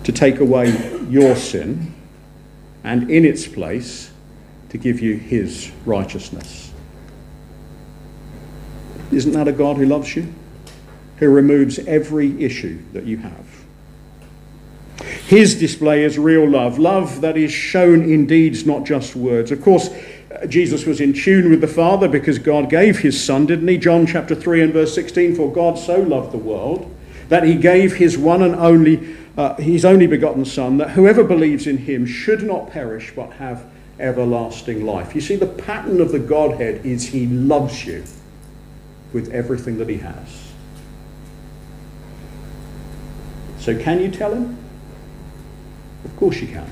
To 0.04 0.12
take 0.12 0.40
away 0.40 0.70
your 1.08 1.36
sin 1.36 1.94
and 2.82 3.10
in 3.10 3.24
its 3.24 3.46
place 3.46 4.10
to 4.70 4.78
give 4.78 5.00
you 5.00 5.16
his 5.16 5.70
righteousness. 5.84 6.69
Isn't 9.12 9.32
that 9.32 9.48
a 9.48 9.52
God 9.52 9.76
who 9.76 9.86
loves 9.86 10.14
you? 10.14 10.32
Who 11.16 11.28
removes 11.28 11.78
every 11.80 12.42
issue 12.42 12.80
that 12.92 13.04
you 13.04 13.18
have. 13.18 13.46
His 15.26 15.54
display 15.58 16.04
is 16.04 16.18
real 16.18 16.48
love, 16.48 16.78
love 16.78 17.20
that 17.20 17.36
is 17.36 17.52
shown 17.52 18.02
in 18.02 18.26
deeds, 18.26 18.66
not 18.66 18.84
just 18.84 19.16
words. 19.16 19.50
Of 19.50 19.62
course, 19.62 19.90
Jesus 20.48 20.86
was 20.86 21.00
in 21.00 21.12
tune 21.12 21.50
with 21.50 21.60
the 21.60 21.68
Father 21.68 22.08
because 22.08 22.38
God 22.38 22.70
gave 22.70 22.98
his 22.98 23.22
Son, 23.22 23.46
didn't 23.46 23.68
he? 23.68 23.78
John 23.78 24.06
chapter 24.06 24.34
3 24.34 24.62
and 24.62 24.72
verse 24.72 24.94
16 24.94 25.34
For 25.36 25.52
God 25.52 25.78
so 25.78 26.00
loved 26.00 26.32
the 26.32 26.38
world 26.38 26.94
that 27.28 27.44
he 27.44 27.54
gave 27.54 27.96
his 27.96 28.18
one 28.18 28.42
and 28.42 28.54
only, 28.56 29.16
uh, 29.36 29.54
his 29.54 29.84
only 29.84 30.06
begotten 30.06 30.44
Son, 30.44 30.78
that 30.78 30.90
whoever 30.90 31.22
believes 31.22 31.66
in 31.66 31.78
him 31.78 32.04
should 32.04 32.42
not 32.42 32.70
perish 32.70 33.12
but 33.14 33.32
have 33.34 33.64
everlasting 33.98 34.84
life. 34.84 35.14
You 35.14 35.20
see, 35.20 35.36
the 35.36 35.46
pattern 35.46 36.00
of 36.00 36.12
the 36.12 36.18
Godhead 36.18 36.84
is 36.84 37.08
he 37.08 37.26
loves 37.26 37.86
you 37.86 38.04
with 39.12 39.30
everything 39.32 39.78
that 39.78 39.88
he 39.88 39.98
has. 39.98 40.52
So, 43.58 43.78
can 43.78 44.00
you 44.00 44.10
tell 44.10 44.32
him? 44.32 44.56
Of 46.04 46.16
course 46.16 46.40
you 46.40 46.48
can. 46.48 46.70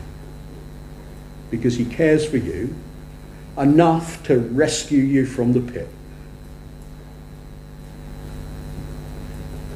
Because 1.50 1.76
he 1.76 1.84
cares 1.84 2.26
for 2.26 2.38
you 2.38 2.74
enough 3.58 4.22
to 4.24 4.38
rescue 4.38 5.02
you 5.02 5.26
from 5.26 5.52
the 5.52 5.60
pit. 5.60 5.88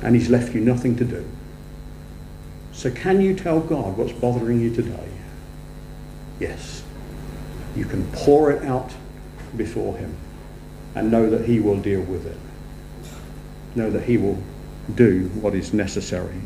And 0.02 0.14
he's 0.14 0.30
left 0.30 0.54
you 0.54 0.60
nothing 0.60 0.96
to 0.96 1.04
do. 1.04 1.28
So, 2.72 2.90
can 2.90 3.20
you 3.20 3.34
tell 3.34 3.60
God 3.60 3.96
what's 3.96 4.12
bothering 4.12 4.60
you 4.60 4.74
today? 4.74 5.08
Yes. 6.40 6.82
You 7.76 7.84
can 7.84 8.04
pour 8.12 8.50
it 8.50 8.64
out 8.64 8.92
before 9.56 9.96
him 9.96 10.16
and 10.94 11.10
know 11.10 11.28
that 11.30 11.46
he 11.46 11.60
will 11.60 11.78
deal 11.78 12.00
with 12.00 12.26
it. 12.26 12.36
Know 13.74 13.90
that 13.90 14.04
he 14.04 14.16
will 14.16 14.38
do 14.94 15.28
what 15.40 15.54
is 15.54 15.72
necessary. 15.72 16.40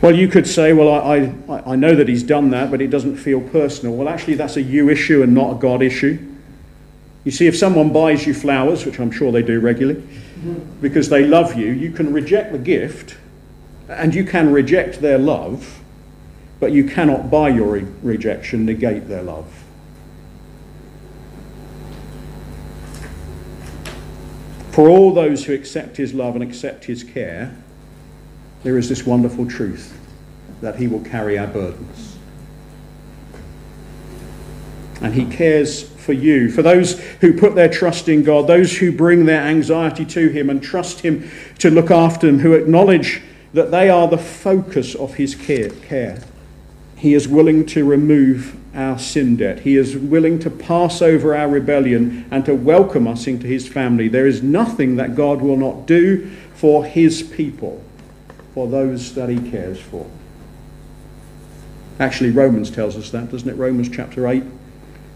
Well, 0.00 0.14
you 0.14 0.28
could 0.28 0.46
say, 0.46 0.72
well, 0.72 0.88
I, 0.88 1.34
I, 1.48 1.72
I 1.72 1.76
know 1.76 1.94
that 1.94 2.08
he's 2.08 2.22
done 2.22 2.50
that, 2.50 2.70
but 2.70 2.80
it 2.80 2.88
doesn't 2.88 3.16
feel 3.16 3.40
personal. 3.40 3.94
Well, 3.94 4.08
actually, 4.08 4.34
that's 4.34 4.56
a 4.56 4.62
you 4.62 4.88
issue 4.90 5.22
and 5.22 5.34
not 5.34 5.52
a 5.52 5.54
God 5.54 5.82
issue. 5.82 6.18
You 7.24 7.30
see, 7.30 7.46
if 7.46 7.56
someone 7.56 7.92
buys 7.92 8.26
you 8.26 8.34
flowers, 8.34 8.84
which 8.84 8.98
I'm 8.98 9.10
sure 9.10 9.30
they 9.30 9.42
do 9.42 9.60
regularly, 9.60 10.02
because 10.80 11.08
they 11.08 11.24
love 11.24 11.54
you, 11.54 11.66
you 11.72 11.92
can 11.92 12.12
reject 12.12 12.52
the 12.52 12.58
gift 12.58 13.16
and 13.88 14.14
you 14.14 14.24
can 14.24 14.52
reject 14.52 15.00
their 15.00 15.18
love, 15.18 15.80
but 16.58 16.72
you 16.72 16.84
cannot, 16.84 17.30
by 17.30 17.48
your 17.48 17.72
re- 17.72 17.86
rejection, 18.02 18.64
negate 18.64 19.08
their 19.08 19.22
love. 19.22 19.46
For 24.72 24.88
all 24.88 25.12
those 25.12 25.44
who 25.44 25.54
accept 25.54 25.96
his 25.96 26.12
love 26.12 26.34
and 26.34 26.42
accept 26.42 26.84
his 26.84 27.04
care, 27.04 27.54
there 28.62 28.78
is 28.78 28.88
this 28.88 29.04
wonderful 29.04 29.46
truth 29.46 29.98
that 30.60 30.76
He 30.76 30.86
will 30.86 31.00
carry 31.00 31.38
our 31.38 31.46
burdens. 31.46 32.16
And 35.00 35.12
He 35.12 35.26
cares 35.26 35.82
for 35.82 36.12
you. 36.12 36.50
For 36.50 36.62
those 36.62 37.00
who 37.20 37.38
put 37.38 37.54
their 37.54 37.68
trust 37.68 38.08
in 38.08 38.22
God, 38.22 38.46
those 38.46 38.76
who 38.78 38.92
bring 38.92 39.26
their 39.26 39.42
anxiety 39.42 40.04
to 40.06 40.28
Him 40.28 40.48
and 40.48 40.62
trust 40.62 41.00
Him 41.00 41.28
to 41.58 41.70
look 41.70 41.90
after 41.90 42.28
them, 42.28 42.38
who 42.38 42.52
acknowledge 42.52 43.20
that 43.52 43.70
they 43.70 43.90
are 43.90 44.08
the 44.08 44.18
focus 44.18 44.94
of 44.94 45.14
His 45.14 45.34
care. 45.34 46.22
He 47.02 47.14
is 47.14 47.26
willing 47.26 47.66
to 47.66 47.84
remove 47.84 48.56
our 48.76 48.96
sin 48.96 49.34
debt. 49.34 49.58
He 49.58 49.76
is 49.76 49.96
willing 49.96 50.38
to 50.38 50.48
pass 50.48 51.02
over 51.02 51.34
our 51.34 51.48
rebellion 51.48 52.26
and 52.30 52.44
to 52.44 52.54
welcome 52.54 53.08
us 53.08 53.26
into 53.26 53.48
His 53.48 53.66
family. 53.66 54.06
There 54.06 54.24
is 54.24 54.40
nothing 54.40 54.94
that 54.96 55.16
God 55.16 55.42
will 55.42 55.56
not 55.56 55.84
do 55.84 56.30
for 56.54 56.84
His 56.84 57.20
people 57.24 57.82
for 58.54 58.68
those 58.68 59.14
that 59.16 59.28
he 59.28 59.50
cares 59.50 59.80
for. 59.80 60.08
Actually, 61.98 62.30
Romans 62.30 62.70
tells 62.70 62.96
us 62.96 63.10
that, 63.10 63.32
doesn't 63.32 63.48
it? 63.48 63.54
Romans 63.54 63.88
chapter 63.88 64.28
8 64.28 64.44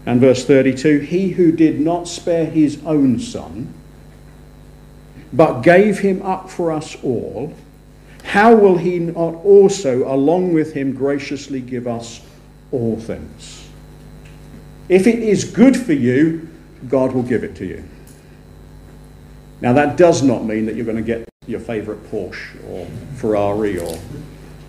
and 0.05 0.19
verse 0.19 0.43
32 0.43 0.99
He 0.99 1.29
who 1.29 1.53
did 1.53 1.79
not 1.79 2.09
spare 2.09 2.47
his 2.47 2.83
own 2.85 3.17
son, 3.17 3.73
but 5.31 5.61
gave 5.61 5.99
him 5.99 6.21
up 6.21 6.49
for 6.49 6.69
us 6.69 7.01
all, 7.01 7.55
how 8.27 8.53
will 8.53 8.77
he 8.77 8.99
not 8.99 9.35
also, 9.45 10.13
along 10.13 10.53
with 10.53 10.73
him, 10.73 10.91
graciously 10.91 11.61
give 11.61 11.87
us 11.87 12.19
all 12.73 12.99
things? 12.99 13.69
If 14.89 15.07
it 15.07 15.19
is 15.19 15.45
good 15.45 15.77
for 15.77 15.93
you, 15.93 16.49
God 16.89 17.13
will 17.13 17.23
give 17.23 17.45
it 17.45 17.55
to 17.55 17.65
you. 17.65 17.85
Now, 19.61 19.71
that 19.73 19.95
does 19.95 20.23
not 20.23 20.43
mean 20.43 20.65
that 20.65 20.75
you're 20.75 20.85
going 20.85 20.97
to 20.97 21.03
get 21.03 21.27
your 21.47 21.61
favourite 21.61 22.03
Porsche 22.11 22.61
or 22.69 22.85
Ferrari 23.15 23.79
or, 23.79 23.97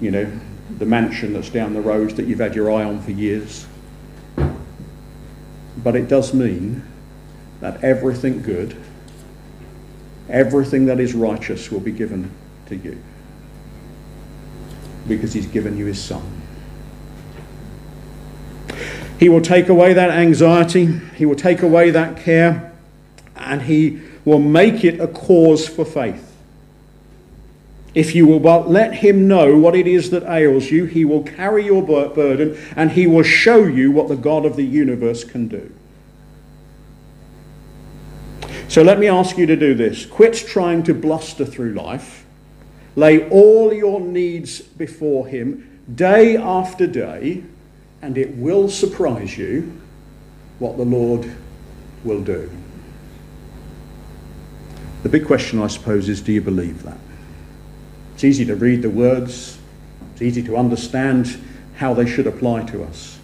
you 0.01 0.13
know, 0.13 0.31
the 0.79 0.87
mansion 0.87 1.33
that's 1.33 1.51
down 1.51 1.75
the 1.75 1.81
road 1.81 2.11
that 2.11 2.27
you've 2.29 2.39
had 2.39 2.55
your 2.55 2.71
eye 2.71 2.85
on 2.85 3.03
for 3.03 3.11
years. 3.11 3.67
But 5.83 5.97
it 5.97 6.07
does 6.07 6.33
mean 6.33 6.85
that 7.61 7.83
everything 7.83 8.41
good, 8.41 8.77
everything 10.29 10.87
that 10.87 11.01
is 11.01 11.13
righteous 11.13 11.73
will 11.73 11.81
be 11.81 11.93
given 11.93 12.31
to 12.67 12.77
you. 12.77 13.03
Because 15.09 15.33
he's 15.33 15.47
given 15.47 15.77
you 15.77 15.87
his 15.87 16.03
son. 16.03 16.23
He 19.19 19.29
will 19.29 19.41
take 19.41 19.69
away 19.69 19.95
that 19.95 20.11
anxiety, 20.11 20.87
he 21.17 21.27
will 21.27 21.35
take 21.35 21.63
away 21.63 21.91
that 21.91 22.19
care, 22.19 22.73
and 23.35 23.63
he 23.63 24.01
will 24.25 24.39
make 24.39 24.85
it 24.85 25.01
a 25.01 25.09
cause 25.09 25.67
for 25.67 25.85
faith. 25.85 26.29
If 27.95 28.15
you 28.15 28.27
will 28.27 28.39
but 28.39 28.69
let 28.69 28.95
him 28.95 29.27
know 29.27 29.57
what 29.57 29.75
it 29.75 29.87
is 29.87 30.11
that 30.11 30.23
ails 30.25 30.71
you, 30.71 30.85
he 30.85 31.05
will 31.05 31.23
carry 31.23 31.65
your 31.65 31.83
burden 31.83 32.57
and 32.77 32.93
he 32.93 33.07
will 33.07 33.23
show 33.23 33.65
you 33.65 33.91
what 33.91 34.09
the 34.09 34.17
God 34.17 34.45
of 34.45 34.55
the 34.55 34.65
universe 34.65 35.25
can 35.25 35.49
do. 35.49 35.73
So 38.69 38.83
let 38.83 38.99
me 38.99 39.09
ask 39.09 39.39
you 39.39 39.47
to 39.47 39.57
do 39.57 39.75
this. 39.75 40.05
Quit 40.05 40.35
trying 40.35 40.83
to 40.85 40.95
bluster 40.95 41.47
through 41.47 41.73
life. 41.73 42.27
Lay 42.99 43.29
all 43.29 43.73
your 43.73 44.01
needs 44.01 44.61
before 44.61 45.29
him 45.29 45.81
day 45.95 46.37
after 46.37 46.85
day, 46.85 47.45
and 48.03 48.19
it 48.19 48.35
will 48.35 48.69
surprise 48.69 49.39
you 49.39 49.81
what 50.59 50.77
the 50.77 50.85
Lord 50.85 51.33
will 52.03 52.21
do. 52.21 52.51
The 55.05 55.09
big 55.09 55.29
question, 55.29 55.63
I 55.63 55.69
suppose, 55.69 56.09
is 56.09 56.21
do 56.21 56.33
you 56.33 56.41
believe 56.41 56.83
that? 56.83 56.99
It's 58.15 58.25
easy 58.25 58.45
to 58.47 58.57
read 58.57 58.83
the 58.83 58.91
words, 58.91 59.61
it's 60.15 60.23
easy 60.23 60.43
to 60.43 60.57
understand 60.57 61.41
how 61.77 61.95
they 61.95 62.05
should 62.05 62.27
apply 62.27 62.65
to 62.65 62.83
us. 62.83 63.21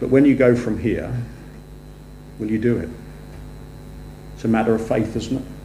But 0.00 0.08
when 0.08 0.24
you 0.24 0.34
go 0.34 0.56
from 0.56 0.78
here, 0.78 1.14
will 2.38 2.50
you 2.50 2.58
do 2.58 2.78
it? 2.78 2.88
It's 4.36 4.44
a 4.46 4.48
matter 4.48 4.74
of 4.74 4.88
faith, 4.88 5.14
isn't 5.16 5.36
it? 5.36 5.57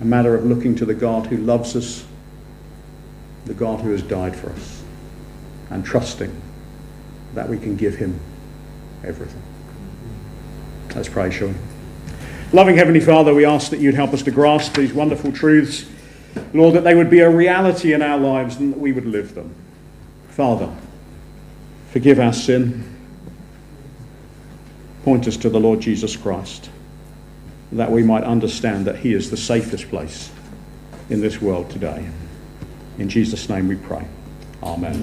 A 0.00 0.04
matter 0.04 0.34
of 0.34 0.44
looking 0.44 0.74
to 0.76 0.84
the 0.84 0.94
God 0.94 1.26
who 1.26 1.38
loves 1.38 1.74
us, 1.74 2.04
the 3.46 3.54
God 3.54 3.80
who 3.80 3.90
has 3.92 4.02
died 4.02 4.36
for 4.36 4.50
us, 4.50 4.82
and 5.70 5.84
trusting 5.84 6.34
that 7.34 7.48
we 7.48 7.58
can 7.58 7.76
give 7.76 7.96
him 7.96 8.18
everything. 9.04 9.42
Let's 10.94 11.08
pray, 11.08 11.30
shall 11.30 11.48
we? 11.48 11.54
Loving 12.52 12.76
Heavenly 12.76 13.00
Father, 13.00 13.34
we 13.34 13.44
ask 13.44 13.70
that 13.70 13.80
you'd 13.80 13.94
help 13.94 14.12
us 14.12 14.22
to 14.22 14.30
grasp 14.30 14.74
these 14.74 14.92
wonderful 14.92 15.32
truths 15.32 15.86
Lord, 16.52 16.74
that 16.74 16.84
they 16.84 16.94
would 16.94 17.10
be 17.10 17.20
a 17.20 17.30
reality 17.30 17.92
in 17.92 18.02
our 18.02 18.18
lives 18.18 18.56
and 18.56 18.72
that 18.72 18.78
we 18.78 18.92
would 18.92 19.06
live 19.06 19.34
them. 19.34 19.54
Father, 20.28 20.74
forgive 21.90 22.18
our 22.18 22.32
sin. 22.32 22.96
Point 25.04 25.26
us 25.28 25.36
to 25.38 25.48
the 25.48 25.60
Lord 25.60 25.80
Jesus 25.80 26.16
Christ, 26.16 26.70
that 27.72 27.90
we 27.90 28.02
might 28.02 28.24
understand 28.24 28.86
that 28.86 28.96
He 28.96 29.12
is 29.12 29.30
the 29.30 29.36
safest 29.36 29.88
place 29.88 30.30
in 31.10 31.20
this 31.20 31.40
world 31.40 31.70
today. 31.70 32.08
In 32.98 33.08
Jesus' 33.08 33.48
name 33.48 33.68
we 33.68 33.76
pray. 33.76 34.06
Amen. 34.62 34.94